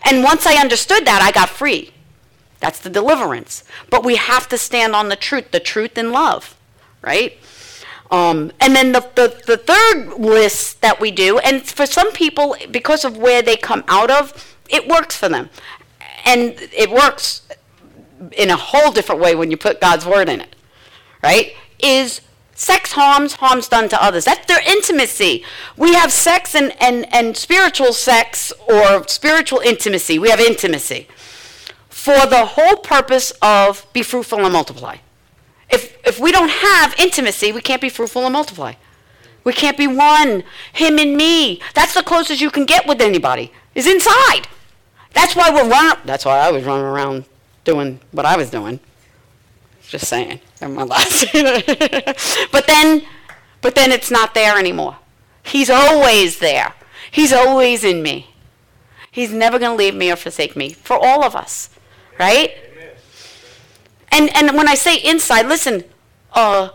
[0.04, 1.92] And once I understood that, I got free.
[2.60, 3.64] That's the deliverance.
[3.90, 6.56] But we have to stand on the truth, the truth in love,
[7.02, 7.36] right?
[8.10, 12.56] Um, and then the, the, the third list that we do, and for some people,
[12.70, 15.48] because of where they come out of, it works for them.
[16.24, 17.42] And it works
[18.32, 20.54] in a whole different way when you put God's word in it,
[21.22, 21.54] right?
[21.78, 22.20] Is
[22.60, 24.26] Sex harms, harms done to others.
[24.26, 25.42] That's their intimacy.
[25.78, 30.18] We have sex and, and, and spiritual sex or spiritual intimacy.
[30.18, 31.08] We have intimacy
[31.88, 34.98] for the whole purpose of be fruitful and multiply.
[35.70, 38.74] If, if we don't have intimacy, we can't be fruitful and multiply.
[39.42, 40.44] We can't be one.
[40.74, 41.62] Him and me.
[41.74, 44.48] That's the closest you can get with anybody, is inside.
[45.12, 46.00] That's why we're running.
[46.04, 47.24] That's why I was running around
[47.64, 48.80] doing what I was doing.
[49.82, 50.40] Just saying.
[50.60, 51.26] In my last.
[52.52, 53.02] but then,
[53.60, 54.96] but then it's not there anymore.
[55.42, 56.74] He's always there.
[57.10, 58.28] He's always in me.
[59.10, 61.70] He's never going to leave me or forsake me for all of us,
[62.18, 62.52] right?
[64.12, 65.84] And and when I say inside, listen,
[66.32, 66.70] uh,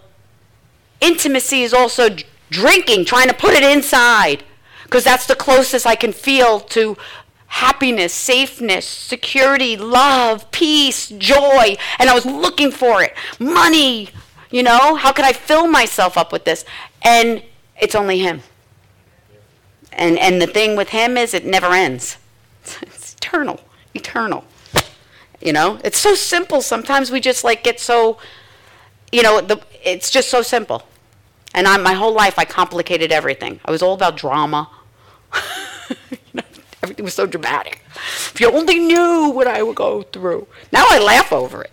[1.00, 2.10] intimacy is also
[2.50, 4.43] drinking, trying to put it inside,
[4.84, 6.98] because that's the closest I can feel to
[7.47, 11.77] happiness, safeness, security, love, peace, joy.
[11.99, 13.13] And I was looking for it.
[13.39, 14.10] Money,
[14.49, 16.65] you know, how could I fill myself up with this?
[17.01, 17.43] And
[17.79, 18.41] it's only Him.
[19.91, 22.17] And, and the thing with Him is it never ends,
[22.81, 23.60] it's eternal,
[23.93, 24.43] eternal.
[25.41, 26.62] You know, it's so simple.
[26.62, 28.17] Sometimes we just like get so,
[29.12, 30.84] you know, the, it's just so simple.
[31.53, 33.60] And I, my whole life, I complicated everything.
[33.63, 34.69] I was all about drama.
[37.06, 37.82] was so dramatic.
[37.96, 40.48] If you only knew what I would go through.
[40.72, 41.72] Now I laugh over it.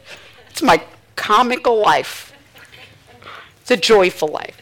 [0.51, 0.83] It's my
[1.17, 2.33] comical life.
[3.63, 4.57] It's a joyful life.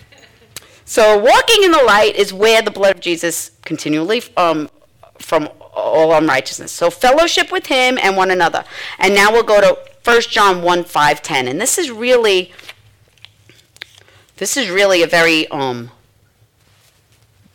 [0.85, 4.70] So walking in the light is where the blood of Jesus continually um,
[5.18, 6.72] from all unrighteousness.
[6.72, 8.64] So fellowship with him and one another.
[8.98, 11.48] And now we'll go to 1 John 1, 5, 10.
[11.48, 12.52] And this is really
[14.40, 15.90] this is really a very um,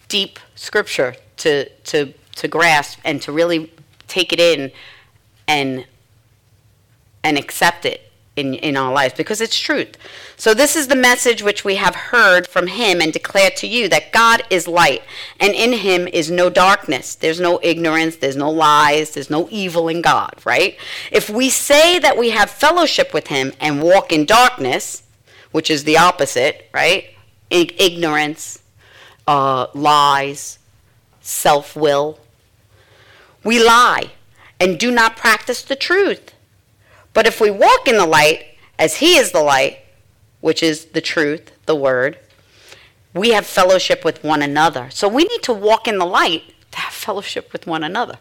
[0.07, 3.71] deep scripture to, to, to grasp and to really
[4.07, 4.71] take it in
[5.47, 5.85] and,
[7.23, 9.97] and accept it in, in our lives because it's truth.
[10.37, 13.87] So, this is the message which we have heard from him and declared to you
[13.89, 15.03] that God is light,
[15.39, 17.15] and in him is no darkness.
[17.15, 20.77] There's no ignorance, there's no lies, there's no evil in God, right?
[21.11, 25.03] If we say that we have fellowship with him and walk in darkness,
[25.51, 27.11] which is the opposite, right?
[27.49, 28.61] ignorance,
[29.27, 30.59] uh, lies,
[31.21, 32.19] self will.
[33.45, 34.11] We lie
[34.59, 36.33] and do not practice the truth.
[37.13, 39.79] But if we walk in the light, as He is the light,
[40.41, 42.17] which is the truth, the Word,
[43.13, 44.89] we have fellowship with one another.
[44.89, 48.17] So we need to walk in the light to have fellowship with one another.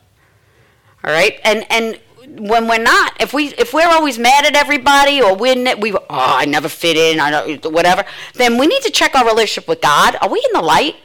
[1.03, 1.41] All right?
[1.43, 5.55] And, and when we're not, if we if we're always mad at everybody or we're
[5.55, 9.15] ne- we oh I never fit in, I don't whatever, then we need to check
[9.15, 10.17] our relationship with God.
[10.21, 10.97] Are we in the light?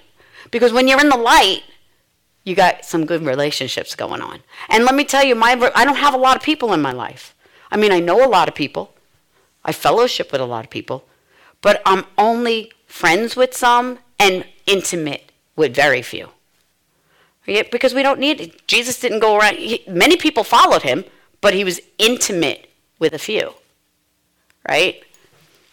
[0.51, 1.63] Because when you're in the light,
[2.49, 4.39] you got some good relationships going on.
[4.67, 6.91] And let me tell you, my I don't have a lot of people in my
[6.91, 7.35] life.
[7.71, 8.95] I mean, I know a lot of people.
[9.63, 11.05] I fellowship with a lot of people,
[11.61, 16.29] but I'm only friends with some and intimate with very few.
[17.45, 18.67] Because we don't need it.
[18.67, 19.57] Jesus didn't go around.
[19.57, 21.05] He, many people followed him,
[21.41, 23.53] but he was intimate with a few.
[24.67, 25.03] Right?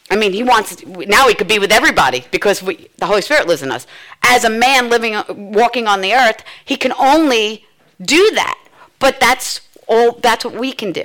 [0.08, 3.48] I mean, he wants now he could be with everybody because we, the Holy Spirit
[3.48, 3.86] lives in us.
[4.22, 7.66] As a man living, walking on the earth, he can only
[8.00, 8.58] do that.
[8.98, 10.12] But that's all.
[10.12, 11.04] That's what we can do,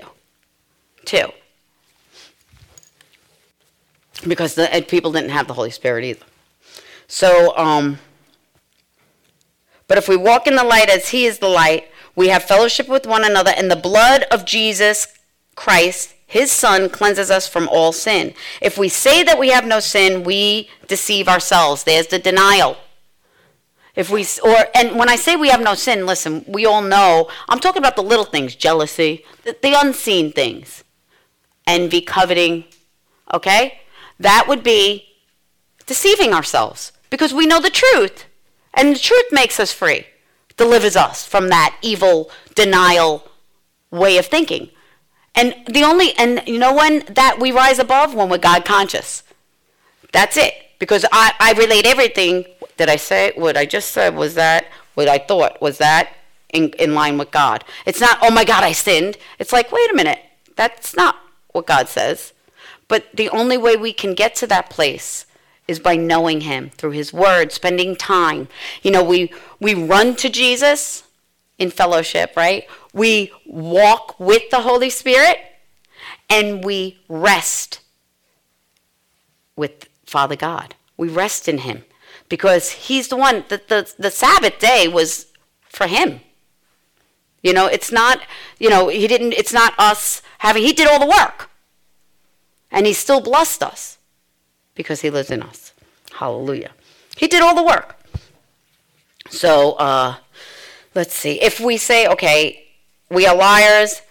[1.05, 1.29] too.
[4.27, 6.25] Because the people didn't have the Holy Spirit either.
[7.07, 7.97] So, um,
[9.87, 12.87] but if we walk in the light as he is the light, we have fellowship
[12.87, 15.07] with one another, and the blood of Jesus
[15.55, 18.33] Christ, his son, cleanses us from all sin.
[18.61, 21.83] If we say that we have no sin, we deceive ourselves.
[21.83, 22.77] There's the denial.
[23.97, 27.27] If we or and when I say we have no sin, listen, we all know
[27.49, 30.85] I'm talking about the little things, jealousy, the, the unseen things.
[31.67, 32.63] Envy, coveting,
[33.33, 33.81] okay?
[34.17, 35.09] That would be
[35.85, 38.23] deceiving ourselves because we know the truth.
[38.73, 40.05] And the truth makes us free,
[40.55, 43.29] delivers us from that evil denial
[43.91, 44.69] way of thinking.
[45.35, 48.13] And the only, and you know when that we rise above?
[48.13, 49.23] When we're God conscious.
[50.11, 50.53] That's it.
[50.79, 52.45] Because I, I relate everything.
[52.77, 54.15] Did I say what I just said?
[54.15, 54.65] Was that
[54.95, 55.61] what I thought?
[55.61, 56.13] Was that
[56.49, 57.63] in, in line with God?
[57.85, 59.17] It's not, oh my God, I sinned.
[59.39, 60.19] It's like, wait a minute.
[60.55, 61.15] That's not
[61.53, 62.33] what God says.
[62.87, 65.25] But the only way we can get to that place
[65.67, 68.49] is by knowing him through his word, spending time.
[68.83, 71.03] You know, we we run to Jesus
[71.57, 72.67] in fellowship, right?
[72.93, 75.37] We walk with the Holy Spirit
[76.29, 77.81] and we rest
[79.55, 80.75] with Father God.
[80.97, 81.83] We rest in him
[82.29, 85.27] because he's the one that the, the Sabbath day was
[85.63, 86.21] for him.
[87.41, 88.21] You know, it's not,
[88.59, 91.49] you know, he didn't it's not us having he did all the work.
[92.71, 93.97] And he still blessed us
[94.75, 95.73] because he lives in us.
[96.13, 96.71] Hallelujah.
[97.17, 97.97] He did all the work.
[99.29, 100.15] So uh,
[100.95, 101.41] let's see.
[101.41, 102.60] If we say, okay,
[103.11, 104.01] we are liars,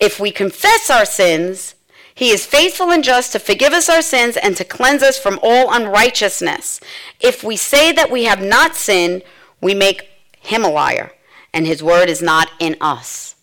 [0.00, 1.74] if we confess our sins,
[2.14, 5.38] he is faithful and just to forgive us our sins and to cleanse us from
[5.42, 6.80] all unrighteousness.
[7.20, 9.22] If we say that we have not sinned,
[9.60, 10.08] we make
[10.40, 11.12] him a liar,
[11.52, 13.36] and his word is not in us.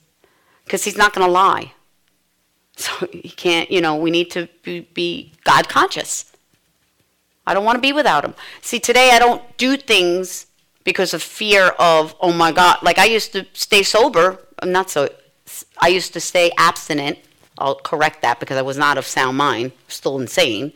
[0.64, 1.74] Because he's not going to lie.
[2.78, 6.32] So he can't, you know, we need to be, be God conscious.
[7.46, 8.34] I don't want to be without him.
[8.62, 10.48] See, today I don't do things
[10.84, 12.78] because of fear of, oh my God.
[12.82, 14.40] Like I used to stay sober.
[14.60, 15.10] I'm not so,
[15.82, 17.20] I used to stay abstinent.
[17.58, 20.74] I'll correct that because I was not of sound mind, still insane.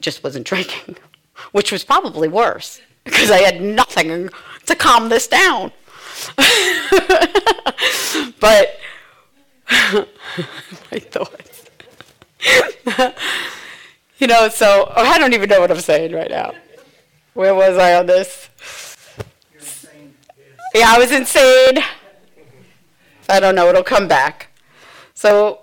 [0.00, 0.96] Just wasn't drinking.
[1.52, 4.30] which was probably worse because I had nothing
[4.66, 5.72] to calm this down.
[8.40, 8.78] but
[10.90, 11.64] my thoughts.
[14.18, 16.54] you know, so I don't even know what I'm saying right now.
[17.34, 18.48] Where was I on this?
[20.76, 21.78] Yeah, I was insane.
[23.30, 23.68] I don't know.
[23.70, 24.48] It'll come back.
[25.14, 25.60] So,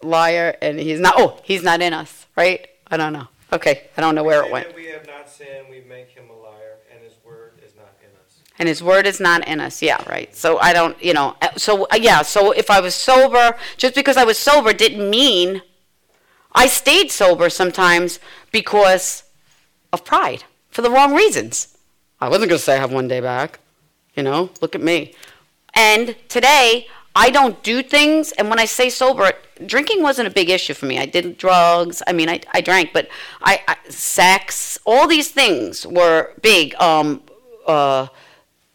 [0.00, 1.14] liar, and he's not.
[1.16, 2.64] Oh, he's not in us, right?
[2.88, 3.26] I don't know.
[3.52, 4.76] Okay, I don't know where it went.
[4.76, 8.10] we have not sinned, we make him a liar, and his word is not in
[8.24, 8.38] us.
[8.60, 9.82] And his word is not in us.
[9.82, 10.32] Yeah, right.
[10.36, 11.36] So I don't, you know.
[11.42, 12.22] uh, So uh, yeah.
[12.22, 15.62] So if I was sober, just because I was sober didn't mean
[16.54, 18.20] I stayed sober sometimes
[18.52, 19.24] because
[19.92, 21.76] of pride for the wrong reasons.
[22.20, 23.58] I wasn't going to say I have one day back.
[24.18, 25.14] You know, look at me.
[25.74, 28.32] And today, I don't do things.
[28.32, 29.30] And when I say sober,
[29.64, 30.98] drinking wasn't a big issue for me.
[30.98, 32.02] I did drugs.
[32.04, 33.06] I mean, I, I drank, but
[33.42, 36.74] I, I sex, all these things were big.
[36.80, 37.22] Um,
[37.64, 38.08] uh,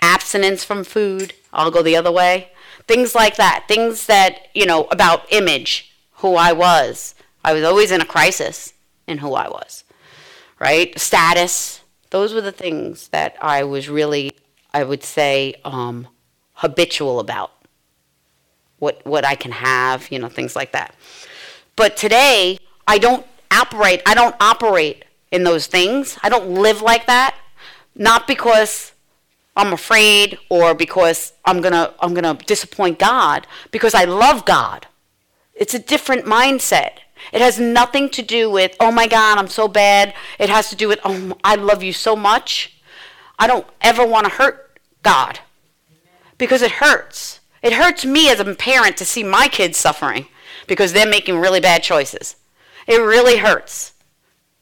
[0.02, 1.34] abstinence from food.
[1.52, 2.52] I'll go the other way.
[2.88, 3.66] Things like that.
[3.68, 7.16] Things that, you know, about image, who I was.
[7.44, 8.74] I was always in a crisis
[9.08, 9.84] in who I was,
[10.58, 10.98] right?
[10.98, 11.82] Status.
[12.12, 14.32] Those were the things that I was really,
[14.74, 16.08] I would say, um,
[16.54, 17.52] habitual about.
[18.80, 20.94] What, what I can have, you know, things like that.
[21.78, 26.18] But today, I don't operate, I don't operate in those things.
[26.22, 27.36] I don't live like that.
[27.96, 28.94] Not because
[29.56, 34.88] I'm afraid or because I'm gonna I'm gonna disappoint God because I love God.
[35.54, 36.98] It's a different mindset.
[37.32, 40.14] It has nothing to do with oh my God I'm so bad.
[40.40, 42.73] It has to do with oh I love you so much.
[43.44, 45.42] I don't ever want to hurt God
[46.38, 47.42] because it hurts.
[47.62, 50.28] It hurts me as a parent to see my kids suffering
[50.66, 52.38] because they're making really bad choices.
[52.88, 53.96] It really hurts,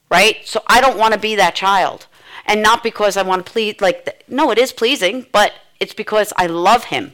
[0.09, 0.37] right?
[0.45, 2.07] So I don't want to be that child
[2.47, 3.75] and not because I want to please.
[3.81, 7.13] Like, no, it is pleasing, but it's because I love him.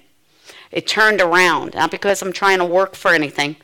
[0.72, 3.58] It turned around, not because I'm trying to work for anything,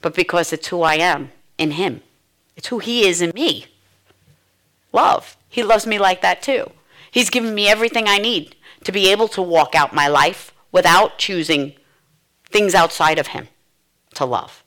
[0.00, 2.00] but because it's who I am in him.
[2.56, 3.66] It's who he is in me.
[4.94, 5.36] Love.
[5.50, 6.72] He loves me like that too.
[7.10, 11.18] He's given me everything I need to be able to walk out my life without
[11.18, 11.74] choosing
[12.46, 13.48] things outside of him
[14.14, 14.64] to love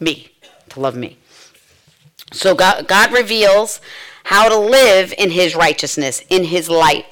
[0.00, 0.28] me,
[0.70, 1.18] to love me.
[2.32, 3.80] So God, God reveals
[4.24, 7.06] how to live in his righteousness, in his light,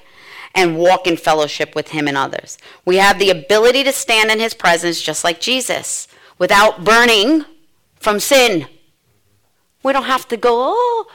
[0.54, 2.58] and walk in fellowship with him and others.
[2.84, 7.44] We have the ability to stand in his presence just like Jesus without burning
[7.96, 8.66] from sin.
[9.82, 11.06] We don't have to go, oh,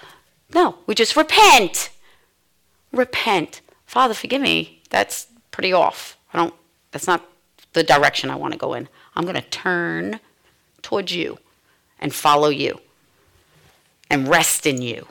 [0.53, 1.89] no, we just repent.
[2.91, 3.61] Repent.
[3.85, 4.81] Father, forgive me.
[4.89, 6.17] That's pretty off.
[6.33, 6.53] I don't,
[6.91, 7.25] that's not
[7.73, 8.87] the direction I want to go in.
[9.15, 10.19] I'm going to turn
[10.81, 11.37] towards you
[11.99, 12.79] and follow you
[14.09, 15.07] and rest in you.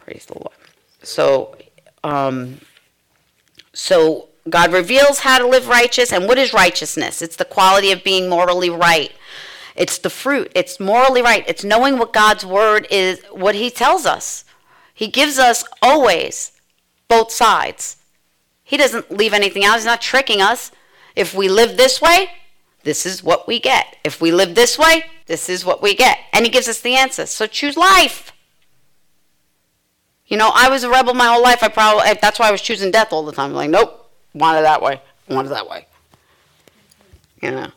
[0.00, 0.54] Praise the Lord.
[1.02, 1.56] So,
[2.04, 2.60] um,
[3.72, 7.22] so God reveals how to live righteous, and what is righteousness?
[7.22, 9.12] It's the quality of being morally right.
[9.76, 10.50] It's the fruit.
[10.54, 11.44] It's morally right.
[11.46, 14.44] It's knowing what God's word is, what He tells us.
[15.02, 16.52] He gives us always
[17.08, 17.96] both sides.
[18.62, 19.74] He doesn't leave anything out.
[19.74, 20.70] He's not tricking us.
[21.16, 22.30] If we live this way,
[22.84, 23.96] this is what we get.
[24.04, 26.18] If we live this way, this is what we get.
[26.32, 27.26] And He gives us the answer.
[27.26, 28.30] So choose life.
[30.28, 31.64] You know, I was a rebel my whole life.
[31.64, 33.52] I probably that's why I was choosing death all the time.
[33.54, 35.02] like, nope, want that way.
[35.28, 35.88] Want that way.
[37.40, 37.72] You know.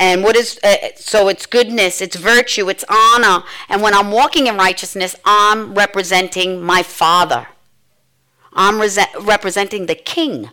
[0.00, 1.28] And what is uh, so?
[1.28, 3.44] It's goodness, it's virtue, it's honor.
[3.68, 7.48] And when I'm walking in righteousness, I'm representing my Father.
[8.54, 10.50] I'm rese- representing the King.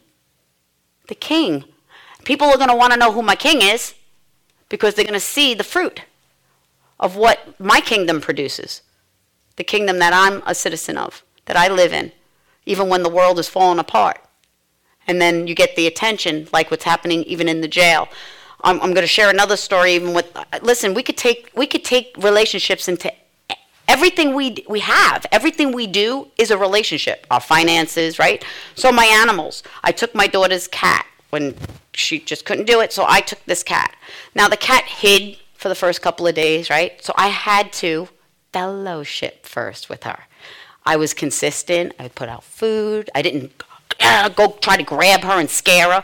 [1.08, 1.64] The King.
[2.26, 3.96] People are going to want to know who my King is
[4.68, 6.02] because they're going to see the fruit
[7.00, 8.82] of what my kingdom produces.
[9.56, 12.12] The kingdom that I'm a citizen of, that I live in,
[12.66, 14.20] even when the world is falling apart.
[15.08, 18.10] And then you get the attention, like what's happening even in the jail.
[18.68, 19.94] I'm, I'm going to share another story.
[19.94, 23.12] Even with, listen, we could take we could take relationships into
[23.88, 25.26] everything we we have.
[25.32, 27.26] Everything we do is a relationship.
[27.32, 28.44] Our finances, right?
[28.76, 29.64] So my animals.
[29.84, 31.56] I took my daughter's cat when
[31.94, 33.96] she just couldn't do it, so I took this cat.
[34.36, 37.02] Now the cat hid for the first couple of days, right?
[37.04, 38.10] So I had to
[38.52, 40.20] fellowship first with her.
[40.86, 41.94] I was consistent.
[42.00, 43.10] I put out food.
[43.16, 43.64] I didn't
[44.02, 46.04] uh, go try to grab her and scare her.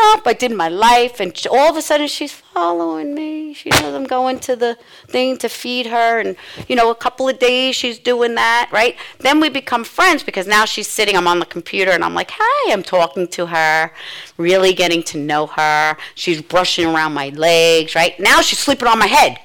[0.00, 3.54] I did my life, and all of a sudden she's following me.
[3.54, 4.76] She knows I'm going to the
[5.06, 6.36] thing to feed her, and
[6.68, 8.96] you know, a couple of days she's doing that, right?
[9.18, 11.16] Then we become friends because now she's sitting.
[11.16, 13.90] I'm on the computer, and I'm like, "Hi," I'm talking to her,
[14.36, 15.96] really getting to know her.
[16.14, 18.18] She's brushing around my legs, right?
[18.20, 19.38] Now she's sleeping on my head.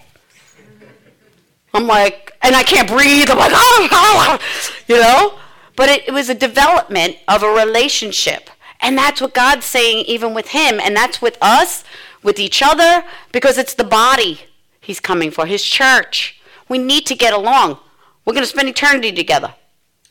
[1.73, 3.29] I'm like, and I can't breathe.
[3.29, 4.39] I'm like, oh, oh,
[4.87, 5.39] you know?
[5.75, 8.49] But it, it was a development of a relationship.
[8.83, 10.79] And that's what God's saying, even with him.
[10.79, 11.85] And that's with us,
[12.21, 14.41] with each other, because it's the body
[14.81, 16.41] he's coming for, his church.
[16.67, 17.79] We need to get along.
[18.25, 19.55] We're going to spend eternity together.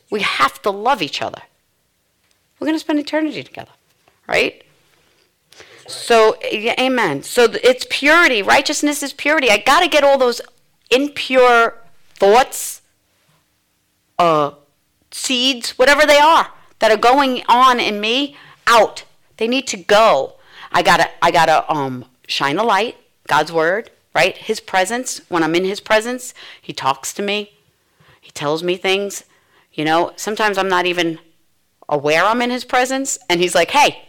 [0.09, 1.41] We have to love each other.
[2.59, 3.71] We're going to spend eternity together,
[4.27, 4.63] right?
[5.87, 7.23] So, yeah, amen.
[7.23, 8.41] So it's purity.
[8.41, 9.51] Righteousness is purity.
[9.51, 10.41] I got to get all those
[10.89, 11.77] impure
[12.15, 12.81] thoughts,
[14.17, 14.51] uh,
[15.11, 16.49] seeds, whatever they are,
[16.79, 18.35] that are going on in me
[18.67, 19.03] out.
[19.37, 20.35] They need to go.
[20.71, 22.97] I gotta, I gotta um, shine a light,
[23.27, 24.37] God's word, right?
[24.37, 25.21] His presence.
[25.29, 27.53] When I'm in His presence, He talks to me.
[28.21, 29.23] He tells me things.
[29.73, 31.19] You know, sometimes I'm not even
[31.89, 34.03] aware I'm in His presence, and He's like, "Hey,"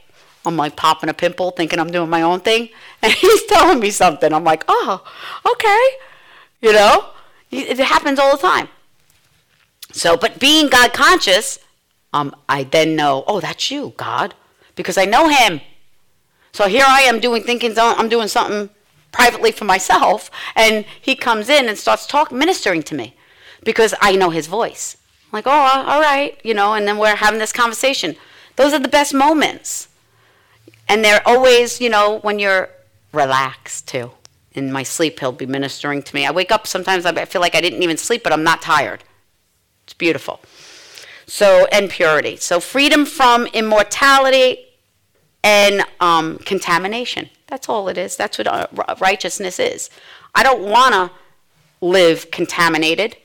[0.45, 2.69] I'm like popping a pimple, thinking I'm doing my own thing,
[3.03, 4.33] and He's telling me something.
[4.33, 5.03] I'm like, "Oh,
[5.53, 5.89] okay,"
[6.61, 7.11] you know.
[7.57, 8.69] It happens all the time.
[9.93, 11.61] So, but being God conscious,
[12.13, 14.35] um, I then know, oh, that's you, God,
[14.75, 15.61] because I know Him.
[16.53, 18.71] So here I am doing thinking I'm doing something
[19.13, 23.17] privately for myself, and He comes in and starts talking, ministering to me,
[23.65, 24.97] because I know His voice.
[25.25, 28.17] I'm like, oh, uh, all right, you know, and then we're having this conversation.
[28.57, 29.89] Those are the best moments,
[30.89, 32.71] and they're always, you know, when you're
[33.13, 34.13] relaxed too.
[34.53, 36.27] In my sleep, He'll be ministering to me.
[36.27, 39.03] I wake up sometimes, I feel like I didn't even sleep, but I'm not tired.
[39.85, 40.41] It's beautiful.
[41.27, 42.37] So, and purity.
[42.37, 44.59] So, freedom from immortality
[45.43, 47.31] and um, contamination.
[47.47, 48.17] That's all it is.
[48.17, 48.67] That's what uh,
[48.99, 49.91] righteousness is.
[50.35, 51.11] I don't want to
[51.81, 53.17] live contaminated.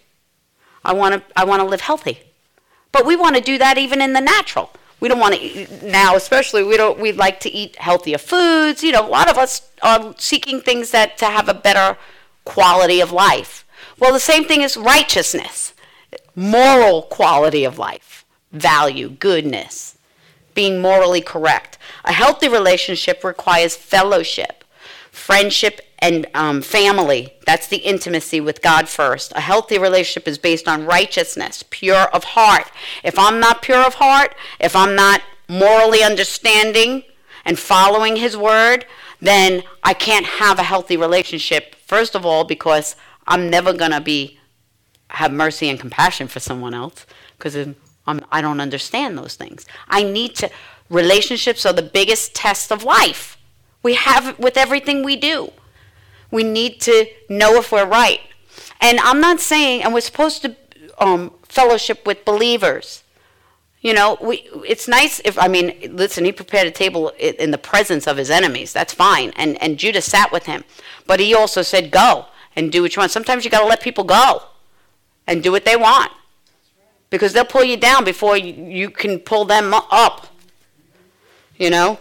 [0.84, 2.20] I want to I want to live healthy.
[2.92, 4.72] But we want to do that even in the natural.
[5.00, 8.84] We don't want to eat now, especially we don't we like to eat healthier foods.
[8.84, 11.98] You know, a lot of us are seeking things that to have a better
[12.44, 13.66] quality of life.
[13.98, 15.74] Well, the same thing is righteousness
[16.40, 18.24] moral quality of life,
[18.54, 19.98] value, goodness,
[20.54, 21.78] being morally correct.
[22.06, 24.64] A healthy relationship requires fellowship,
[25.12, 27.34] friendship, and um, family.
[27.46, 29.34] That's the intimacy with God first.
[29.36, 32.72] A healthy relationship is based on righteousness, pure of heart.
[33.04, 37.04] If I'm not pure of heart, if I'm not morally understanding
[37.44, 38.86] and following His word,
[39.20, 41.76] then I can't have a healthy relationship.
[41.76, 42.96] First of all, because
[43.28, 44.39] I'm never going to be
[45.10, 47.06] have mercy and compassion for someone else
[47.38, 47.58] because
[48.32, 49.66] I don't understand those things.
[49.88, 50.50] I need to.
[50.90, 53.38] Relationships are the biggest test of life.
[53.84, 55.52] We have it with everything we do.
[56.32, 58.22] We need to know if we're right.
[58.82, 60.56] And I'm not saying, and we're supposed to
[60.98, 63.04] um, fellowship with believers.
[63.82, 67.58] You know, we, it's nice if, I mean, listen, he prepared a table in the
[67.58, 68.74] presence of his enemies.
[68.74, 69.32] That's fine.
[69.38, 70.66] And, and Judas sat with him.
[71.08, 73.12] But he also said, go and do what you want.
[73.12, 74.44] Sometimes you got to let people go
[75.30, 76.12] and do what they want.
[77.10, 80.28] Because they'll pull you down before you, can pull them up.
[81.58, 82.00] You know?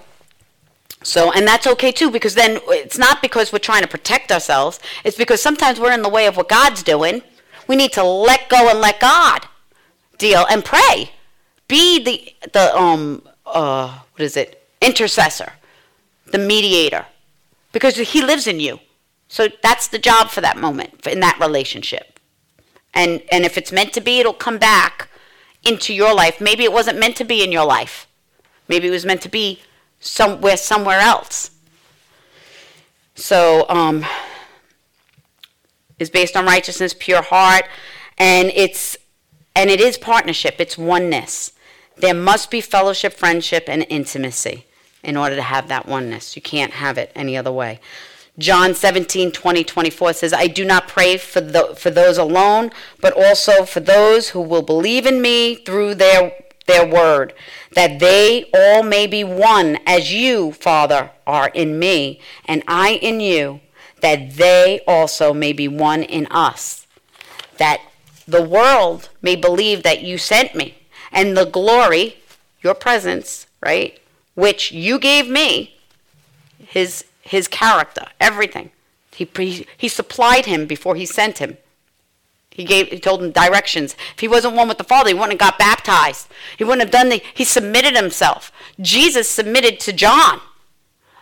[1.03, 4.81] So, and that's okay too, because then it's not because we're trying to protect ourselves,
[5.05, 7.23] it's because sometimes we're in the way of what God's doing.
[7.69, 9.47] We need to let go and let God
[10.17, 11.13] deal and pray.
[11.69, 14.67] Be the, the um, uh, what is it?
[14.81, 15.53] Intercessor,
[16.33, 17.07] the mediator,
[17.73, 18.81] because He lives in you.
[19.29, 22.18] So that's the job for that moment, in that relationship.
[22.99, 25.09] And, and if it's meant to be, it'll come back
[25.65, 26.41] into your life.
[26.41, 28.09] Maybe it wasn't meant to be in your life.
[28.67, 29.63] Maybe it was meant to be
[30.01, 31.53] somewhere somewhere else.
[33.15, 34.05] So um,
[36.01, 37.67] is based on righteousness, pure heart,
[38.19, 38.97] and it's
[39.55, 40.57] and it is partnership.
[40.59, 41.53] It's oneness.
[41.97, 44.67] There must be fellowship, friendship, and intimacy
[45.05, 46.35] in order to have that oneness.
[46.35, 47.79] You can't have it any other way.
[48.39, 52.71] John 17, 20, 24 says, I do not pray for, the, for those alone,
[53.01, 56.33] but also for those who will believe in me through their,
[56.67, 57.35] their word,
[57.73, 63.19] that they all may be one as you, Father, are in me, and I in
[63.19, 63.61] you,
[64.03, 66.87] that they also may be one in us,
[67.57, 67.81] that
[68.29, 70.79] the world may believe that you sent me,
[71.11, 72.19] and the glory,
[72.63, 73.99] your presence, right,
[74.35, 75.75] which you gave me,
[76.59, 78.71] his his character, everything.
[79.15, 81.57] He, he, he supplied him before he sent him.
[82.51, 83.95] He gave he told him directions.
[84.15, 86.27] If he wasn't one with the Father, he wouldn't have got baptized.
[86.57, 88.51] He wouldn't have done the he submitted himself.
[88.81, 90.41] Jesus submitted to John.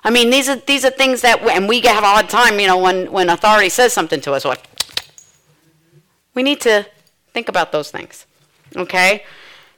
[0.03, 2.67] I mean, these are these are things that and we have a hard time, you
[2.67, 4.65] know, when when authority says something to us, like
[6.33, 6.87] we need to
[7.35, 8.25] think about those things.
[8.75, 9.25] Okay?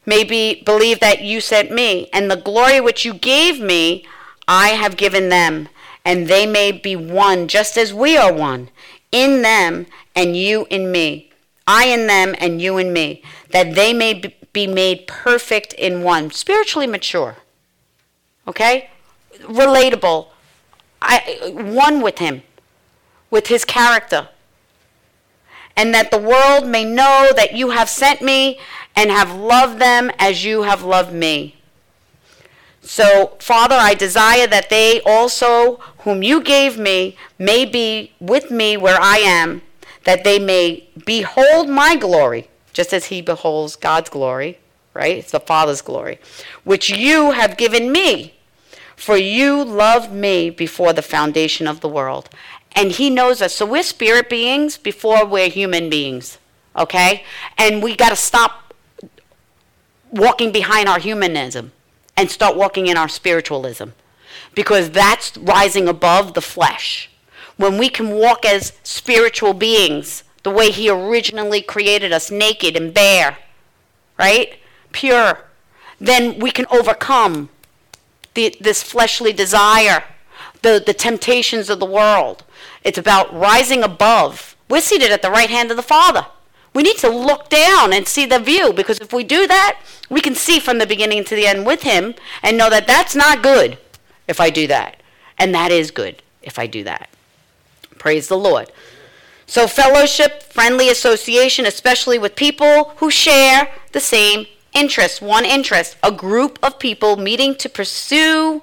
[0.07, 4.07] Maybe believe that you sent me, and the glory which you gave me,
[4.47, 5.69] I have given them,
[6.09, 8.71] and they may be one just as we are one
[9.13, 9.87] in them
[10.17, 11.31] and you in me,
[11.67, 14.35] I in them and you in me, that they may be-
[14.67, 17.37] made perfect in one, spiritually mature.
[18.49, 18.89] Okay?
[19.43, 20.29] Relatable.
[21.03, 22.43] I one with him,
[23.31, 24.31] with his character.
[25.77, 28.59] And that the world may know that you have sent me
[28.97, 31.58] and have loved them as you have loved me.
[32.89, 38.79] So, Father, I desire that they also, whom you gave me, may be with me
[38.79, 39.61] where I am,
[40.05, 44.59] that they may behold my glory, just as he beholds God's glory,
[44.95, 45.19] right?
[45.19, 46.19] It's the Father's glory,
[46.65, 48.33] which you have given me.
[48.97, 52.31] For you loved me before the foundation of the world.
[52.73, 53.55] And he knows us.
[53.55, 56.39] So we're spirit beings before we're human beings,
[56.75, 57.23] okay?
[57.59, 58.73] And we got to stop
[60.11, 61.73] walking behind our humanism
[62.19, 63.91] and start walking in our spiritualism
[64.53, 67.09] because that's rising above the flesh.
[67.57, 72.93] When we can walk as spiritual beings, the way He originally created us, naked and
[72.93, 73.39] bare,
[74.19, 74.59] right?
[74.91, 75.45] Pure,
[76.01, 77.51] then we can overcome
[78.35, 80.03] the, this fleshly desire,
[80.63, 82.43] the, the temptations of the world.
[82.83, 84.57] It's about rising above.
[84.69, 86.27] We're seated at the right hand of the Father.
[86.79, 90.21] We need to look down and see the view because if we do that, we
[90.21, 93.43] can see from the beginning to the end with Him and know that that's not
[93.43, 93.79] good
[94.29, 95.03] if I do that.
[95.37, 97.09] And that is good if I do that.
[97.99, 98.71] Praise the Lord.
[99.45, 106.13] So, fellowship, friendly association, especially with people who share the same interest, one interest, a
[106.13, 108.63] group of people meeting to pursue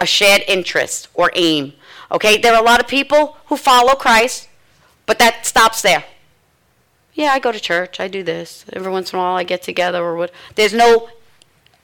[0.00, 1.74] a shared interest or aim.
[2.10, 4.48] Okay, there are a lot of people who follow Christ,
[5.06, 6.02] but that stops there.
[7.16, 8.66] Yeah, I go to church, I do this.
[8.74, 10.30] Every once in a while I get together or what.
[10.54, 11.08] There's no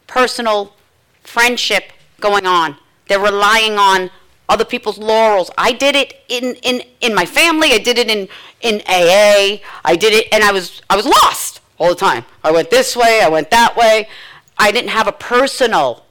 [0.07, 0.75] personal
[1.23, 1.85] friendship
[2.21, 2.77] going on.
[3.09, 4.11] They're relying on
[4.51, 5.51] other people's laurels.
[5.57, 8.29] I did it in, in, in my family, I did it in,
[8.61, 12.27] in AA, I did it and I was I was lost all the time.
[12.45, 14.11] I went this way, I went that way.
[14.59, 16.05] I didn't have a personal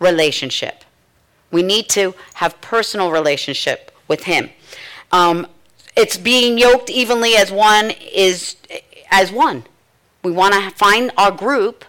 [0.00, 0.84] relationship.
[1.52, 4.50] We need to have personal relationship with him.
[5.12, 5.46] Um,
[5.98, 8.56] it's being yoked evenly as one is
[9.10, 9.64] as one.
[10.22, 11.84] We want to find our group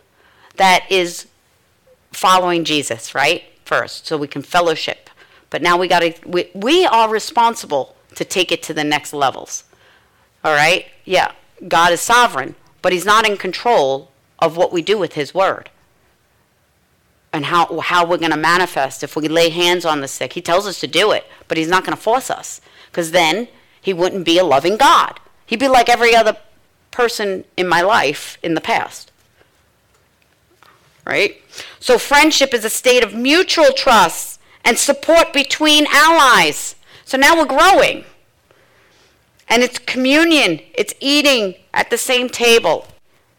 [0.56, 1.28] that is
[2.12, 3.44] following Jesus, right?
[3.66, 5.10] First, so we can fellowship.
[5.52, 9.14] But now we got to we, we are responsible to take it to the next
[9.14, 9.64] levels.
[10.44, 10.88] All right?
[11.06, 11.32] Yeah,
[11.68, 15.70] God is sovereign, but he's not in control of what we do with his word
[17.32, 20.34] and how, how we're going to manifest if we lay hands on the sick.
[20.34, 23.48] He tells us to do it, but he's not going to force us because then
[23.90, 25.20] he wouldn't be a loving God.
[25.48, 26.38] He'd be like every other
[26.92, 29.12] person in my life in the past.
[31.08, 31.42] Right?
[31.80, 36.76] So, friendship is a state of mutual trust and support between allies.
[37.04, 38.04] So now we're growing.
[39.48, 42.86] And it's communion, it's eating at the same table.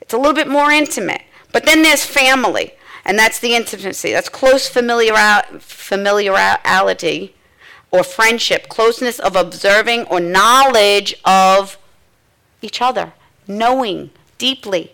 [0.01, 1.22] It's a little bit more intimate.
[1.53, 2.72] But then there's family,
[3.05, 4.11] and that's the intimacy.
[4.11, 7.34] That's close familiarity
[7.91, 11.78] or friendship, closeness of observing or knowledge of
[12.62, 13.12] each other,
[13.47, 14.93] knowing deeply.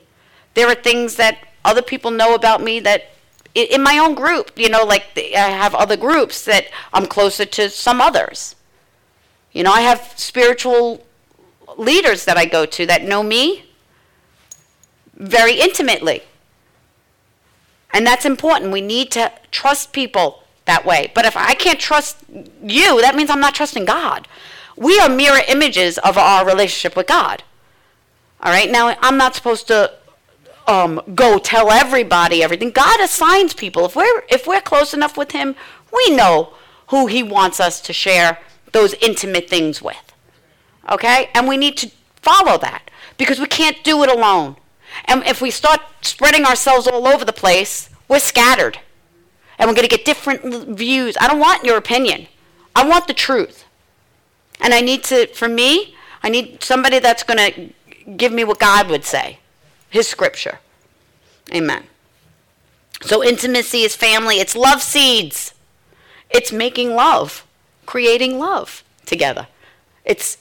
[0.54, 3.10] There are things that other people know about me that
[3.54, 7.70] in my own group, you know, like I have other groups that I'm closer to
[7.70, 8.54] some others.
[9.52, 11.06] You know, I have spiritual
[11.76, 13.64] leaders that I go to that know me
[15.14, 16.22] very intimately.
[17.92, 18.72] And that's important.
[18.72, 21.10] We need to trust people that way.
[21.14, 22.18] But if I can't trust
[22.62, 24.28] you, that means I'm not trusting God.
[24.76, 27.42] We are mirror images of our relationship with God.
[28.42, 28.70] All right?
[28.70, 29.92] Now, I'm not supposed to
[30.66, 32.70] um, go tell everybody everything.
[32.70, 33.86] God assigns people.
[33.86, 35.56] If we're, if we're close enough with Him,
[35.92, 36.52] we know
[36.88, 38.38] who He wants us to share
[38.72, 40.12] those intimate things with.
[40.90, 41.30] Okay?
[41.34, 44.56] And we need to follow that because we can't do it alone.
[45.06, 48.80] And if we start spreading ourselves all over the place, we're scattered
[49.58, 51.16] and we're going to get different views.
[51.20, 52.26] I don't want your opinion.
[52.74, 53.64] I want the truth.
[54.60, 58.58] And I need to, for me, I need somebody that's going to give me what
[58.58, 59.38] God would say,
[59.90, 60.58] His scripture.
[61.54, 61.84] Amen.
[63.02, 65.54] So intimacy is family, it's love seeds.
[66.30, 67.46] It's making love,
[67.84, 69.46] creating love together.
[70.04, 70.38] It's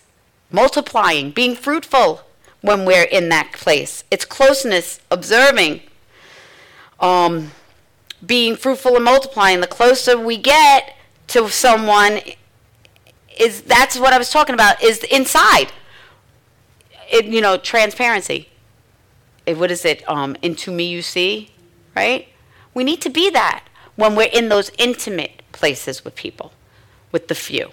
[0.51, 2.21] multiplying, being fruitful
[2.61, 4.03] when we're in that place.
[4.09, 5.81] It's closeness, observing.
[6.99, 7.51] Um,
[8.23, 9.61] being fruitful and multiplying.
[9.61, 10.95] The closer we get
[11.27, 12.19] to someone,
[13.39, 14.81] is that's what I was talking about.
[14.83, 15.71] Is inside.
[17.11, 18.49] It, you know, transparency.
[19.45, 20.07] It, what is it?
[20.09, 21.51] Um, into me you see,
[21.95, 22.27] right?
[22.73, 23.63] We need to be that
[23.95, 26.51] when we're in those intimate places with people,
[27.11, 27.71] with the few.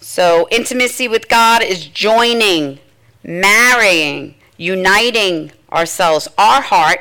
[0.00, 2.78] So, intimacy with God is joining,
[3.24, 7.00] marrying, uniting ourselves, our heart,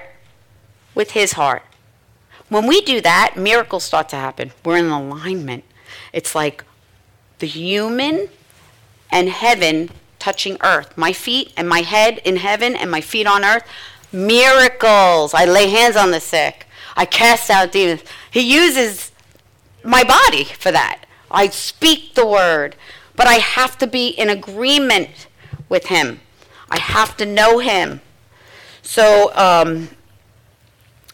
[0.95, 1.63] with His heart.
[2.49, 4.51] When we do that, miracles start to happen.
[4.63, 5.63] We're in alignment.
[6.13, 6.63] It's like
[7.39, 8.29] the human
[9.11, 9.89] and heaven
[10.19, 10.97] touching earth.
[10.97, 13.63] My feet and my head in heaven and my feet on earth.
[14.11, 15.33] Miracles.
[15.33, 16.67] I lay hands on the sick.
[16.95, 18.03] I cast out demons.
[18.31, 19.11] He uses
[19.83, 21.05] my body for that.
[21.29, 22.75] I speak the word,
[23.15, 25.27] but I have to be in agreement
[25.67, 26.21] with him.
[26.69, 28.01] I have to know him.
[28.81, 29.89] So um,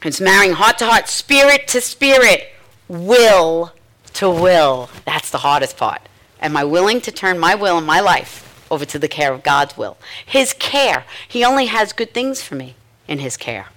[0.03, 2.49] it's marrying heart to heart, spirit to spirit,
[2.87, 3.73] will
[4.13, 4.89] to will.
[5.05, 6.01] That's the hardest part.
[6.41, 9.43] Am I willing to turn my will and my life over to the care of
[9.43, 9.97] God's will?
[10.25, 11.05] His care.
[11.27, 12.75] He only has good things for me
[13.07, 13.67] in His care.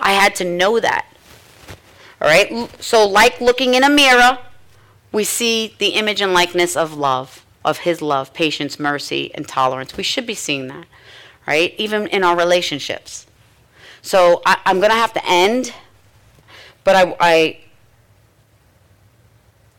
[0.00, 1.06] I had to know that.
[2.20, 2.70] All right?
[2.82, 4.38] So, like looking in a mirror,
[5.12, 9.96] we see the image and likeness of love, of His love, patience, mercy, and tolerance.
[9.96, 10.86] We should be seeing that,
[11.46, 11.74] right?
[11.76, 13.26] Even in our relationships.
[14.04, 15.72] So, I, am going to have to end,
[16.84, 17.58] but I, I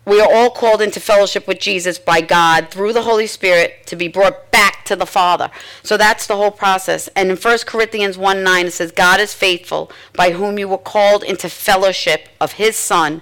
[0.04, 3.96] we are all called into fellowship with Jesus by God through the Holy Spirit to
[3.96, 5.52] be brought back to the Father.
[5.84, 7.08] So that's the whole process.
[7.10, 10.80] And in 1 Corinthians 1 9, it says, God is faithful, by whom you were
[10.80, 13.22] called into fellowship of his Son,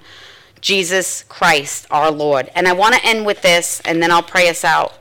[0.62, 2.50] Jesus Christ, our Lord.
[2.56, 4.94] And I want to end with this, and then I'll pray us out.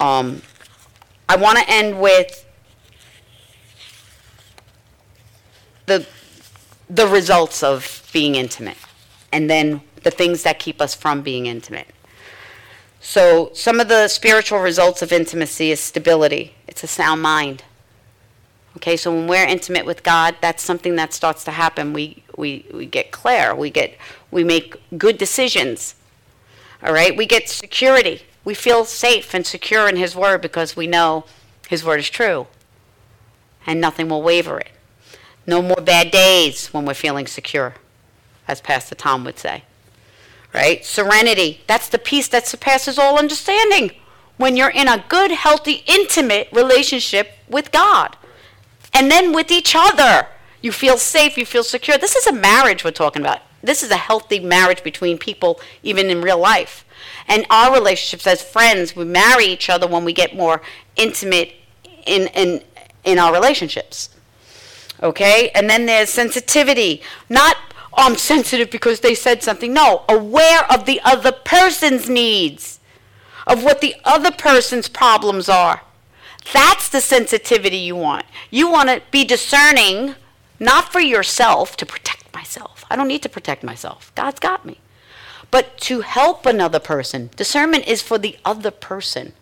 [0.00, 0.40] Um,
[1.28, 2.46] I want to end with
[5.86, 6.06] the,
[6.88, 8.76] the results of being intimate.
[9.32, 11.88] And then the things that keep us from being intimate.
[13.00, 17.64] So, some of the spiritual results of intimacy is stability, it's a sound mind.
[18.76, 21.92] Okay, so when we're intimate with God, that's something that starts to happen.
[21.92, 23.96] We, we, we get clear, we, get,
[24.30, 25.96] we make good decisions.
[26.82, 28.22] All right, we get security.
[28.44, 31.24] We feel safe and secure in His Word because we know
[31.68, 32.46] His Word is true
[33.66, 34.70] and nothing will waver it.
[35.50, 37.74] No more bad days when we're feeling secure,
[38.46, 39.64] as Pastor Tom would say
[40.52, 40.84] right?
[40.84, 41.60] Serenity.
[41.66, 43.92] That's the peace that surpasses all understanding
[44.36, 48.16] when you're in a good, healthy, intimate relationship with God.
[48.92, 50.26] And then with each other.
[50.62, 51.96] You feel safe, you feel secure.
[51.96, 53.40] This is a marriage we're talking about.
[53.62, 56.84] This is a healthy marriage between people, even in real life.
[57.28, 60.60] And our relationships as friends, we marry each other when we get more
[60.96, 61.54] intimate
[62.06, 62.62] in, in,
[63.04, 64.10] in our relationships.
[65.02, 65.50] Okay?
[65.54, 67.02] And then there's sensitivity.
[67.28, 67.56] Not
[67.92, 69.72] oh, I'm sensitive because they said something.
[69.72, 72.80] No, aware of the other person's needs,
[73.46, 75.82] of what the other person's problems are.
[76.52, 78.26] That's the sensitivity you want.
[78.50, 80.14] You want to be discerning,
[80.58, 82.84] not for yourself, to protect myself.
[82.90, 84.12] I don't need to protect myself.
[84.14, 84.78] God's got me.
[85.50, 87.30] But to help another person.
[87.36, 89.32] Discernment is for the other person.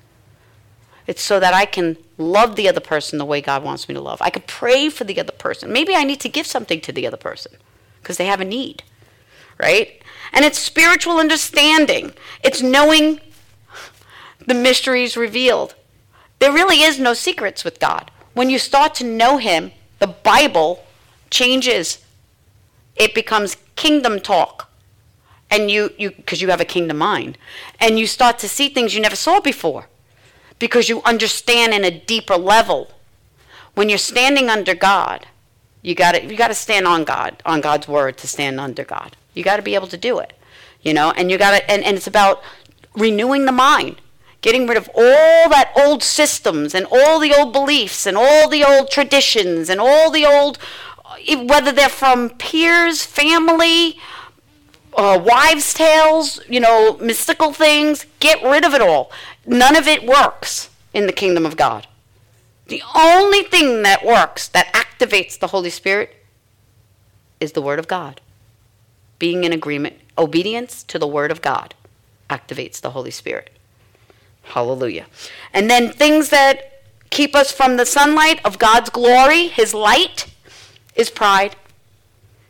[1.08, 4.00] It's so that I can love the other person the way God wants me to
[4.00, 4.20] love.
[4.20, 5.72] I can pray for the other person.
[5.72, 7.52] Maybe I need to give something to the other person
[8.02, 8.82] because they have a need,
[9.58, 10.02] right?
[10.34, 12.12] And it's spiritual understanding,
[12.44, 13.20] it's knowing
[14.46, 15.74] the mysteries revealed.
[16.40, 18.10] There really is no secrets with God.
[18.34, 20.84] When you start to know Him, the Bible
[21.30, 22.04] changes.
[22.96, 24.70] It becomes kingdom talk.
[25.50, 27.38] And you, you, because you have a kingdom mind.
[27.80, 29.86] And you start to see things you never saw before
[30.58, 32.90] because you understand in a deeper level.
[33.74, 35.26] When you're standing under God,
[35.82, 38.84] you got to you got to stand on God, on God's word to stand under
[38.84, 39.16] God.
[39.34, 40.32] You got to be able to do it.
[40.82, 42.42] You know, and you got to and, and it's about
[42.94, 44.00] renewing the mind,
[44.40, 48.64] getting rid of all that old systems and all the old beliefs and all the
[48.64, 50.58] old traditions and all the old
[51.36, 53.98] whether they're from peers, family,
[54.96, 59.10] uh, wives' tales, you know, mystical things, get rid of it all.
[59.48, 61.86] None of it works in the kingdom of God.
[62.66, 66.14] The only thing that works, that activates the Holy Spirit,
[67.40, 68.20] is the Word of God.
[69.18, 71.74] Being in agreement, obedience to the Word of God
[72.28, 73.48] activates the Holy Spirit.
[74.42, 75.06] Hallelujah.
[75.54, 80.26] And then things that keep us from the sunlight of God's glory, His light,
[80.94, 81.56] is pride.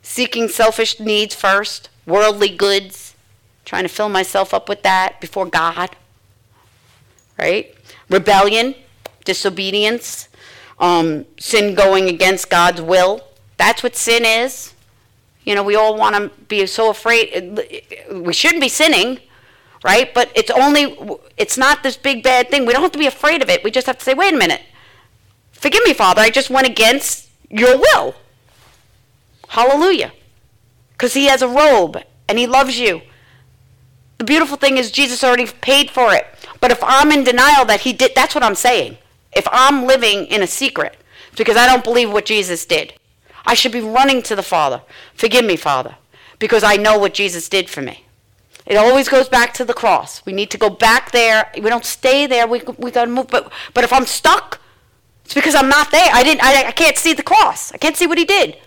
[0.02, 3.14] Seeking selfish needs first, worldly goods,
[3.64, 5.90] trying to fill myself up with that before God.
[7.38, 7.74] Right?
[8.10, 8.74] Rebellion,
[9.24, 10.28] disobedience,
[10.78, 13.22] um, sin going against God's will.
[13.56, 14.74] That's what sin is.
[15.44, 17.60] You know, we all want to be so afraid.
[18.12, 19.20] We shouldn't be sinning,
[19.82, 20.12] right?
[20.12, 20.96] But it's only,
[21.36, 22.66] it's not this big bad thing.
[22.66, 23.64] We don't have to be afraid of it.
[23.64, 24.62] We just have to say, wait a minute.
[25.52, 26.20] Forgive me, Father.
[26.20, 28.14] I just went against your will.
[29.48, 30.12] Hallelujah.
[30.92, 33.00] Because he has a robe and he loves you.
[34.18, 36.26] The beautiful thing is Jesus already paid for it.
[36.60, 38.98] But if I'm in denial that he did, that's what I'm saying.
[39.32, 40.96] If I'm living in a secret,
[41.28, 42.94] it's because I don't believe what Jesus did.
[43.46, 44.82] I should be running to the Father.
[45.14, 45.96] Forgive me, Father,
[46.38, 48.04] because I know what Jesus did for me.
[48.66, 50.24] It always goes back to the cross.
[50.26, 51.50] We need to go back there.
[51.54, 52.46] We don't stay there.
[52.46, 53.28] We, we got to move.
[53.28, 54.60] But, but if I'm stuck,
[55.24, 56.10] it's because I'm not there.
[56.12, 57.72] I, didn't, I, I can't see the cross.
[57.72, 58.58] I can't see what he did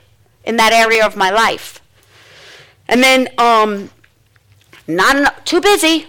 [0.43, 1.81] in that area of my life.
[2.87, 3.91] And then, um,
[4.87, 6.07] not enough, too busy.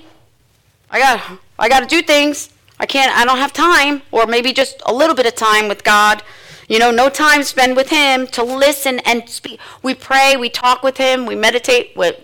[0.91, 2.51] I got, I got to do things.
[2.81, 3.17] I can't.
[3.17, 6.25] I don't have time, or maybe just a little bit of time with God.
[6.69, 9.61] You know, no time spent with Him to listen and speak.
[9.81, 11.93] We pray, we talk with Him, we meditate.
[11.95, 12.17] We're,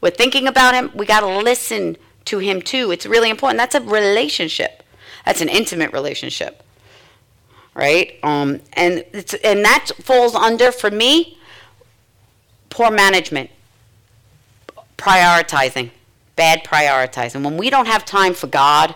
[0.00, 0.90] we're thinking about Him.
[0.94, 2.90] We got to listen to Him too.
[2.90, 3.58] It's really important.
[3.58, 4.82] That's a relationship.
[5.26, 6.62] That's an intimate relationship,
[7.74, 8.18] right?
[8.22, 11.36] Um, and it's and that falls under for me
[12.70, 13.50] poor management,
[14.96, 15.90] prioritizing,
[16.36, 17.42] bad prioritizing.
[17.42, 18.94] When we don't have time for God,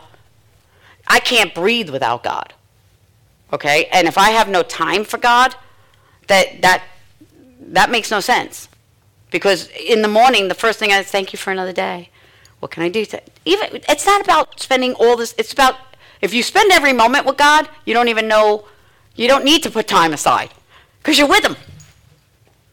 [1.07, 2.53] I can't breathe without God.
[3.53, 3.87] Okay?
[3.93, 5.55] And if I have no time for God,
[6.29, 6.85] that that
[7.61, 8.69] that makes no sense.
[9.31, 12.11] Because in the morning, the first thing I thank you for another day.
[12.61, 13.05] What can I do?
[13.07, 15.35] To, even it's not about spending all this.
[15.39, 15.77] It's about
[16.21, 18.67] if you spend every moment with God, you don't even know.
[19.17, 20.51] You don't need to put time aside
[20.99, 21.57] because you're with Him.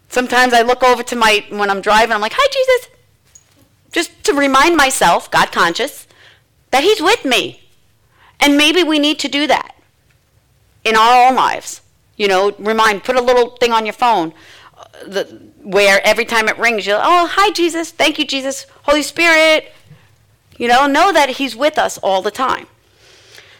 [0.09, 2.13] Sometimes I look over to my when I'm driving.
[2.13, 2.96] I'm like, "Hi, Jesus,"
[3.91, 6.07] just to remind myself, God conscious,
[6.71, 7.61] that He's with me.
[8.39, 9.75] And maybe we need to do that
[10.83, 11.81] in our own lives.
[12.15, 14.33] You know, remind, put a little thing on your phone
[14.77, 15.23] uh, the,
[15.63, 17.91] where every time it rings, you're, oh, hi, Jesus.
[17.91, 18.65] Thank you, Jesus.
[18.83, 19.71] Holy Spirit.
[20.57, 22.67] You know, know that He's with us all the time.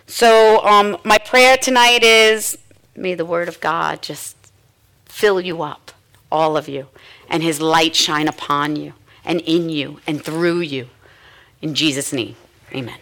[0.07, 2.57] So, um, my prayer tonight is
[2.95, 4.35] may the Word of God just
[5.05, 5.91] fill you up,
[6.31, 6.87] all of you,
[7.29, 8.93] and His light shine upon you
[9.27, 10.89] and in you and through you.
[11.61, 12.35] In Jesus' name,
[12.73, 12.97] amen.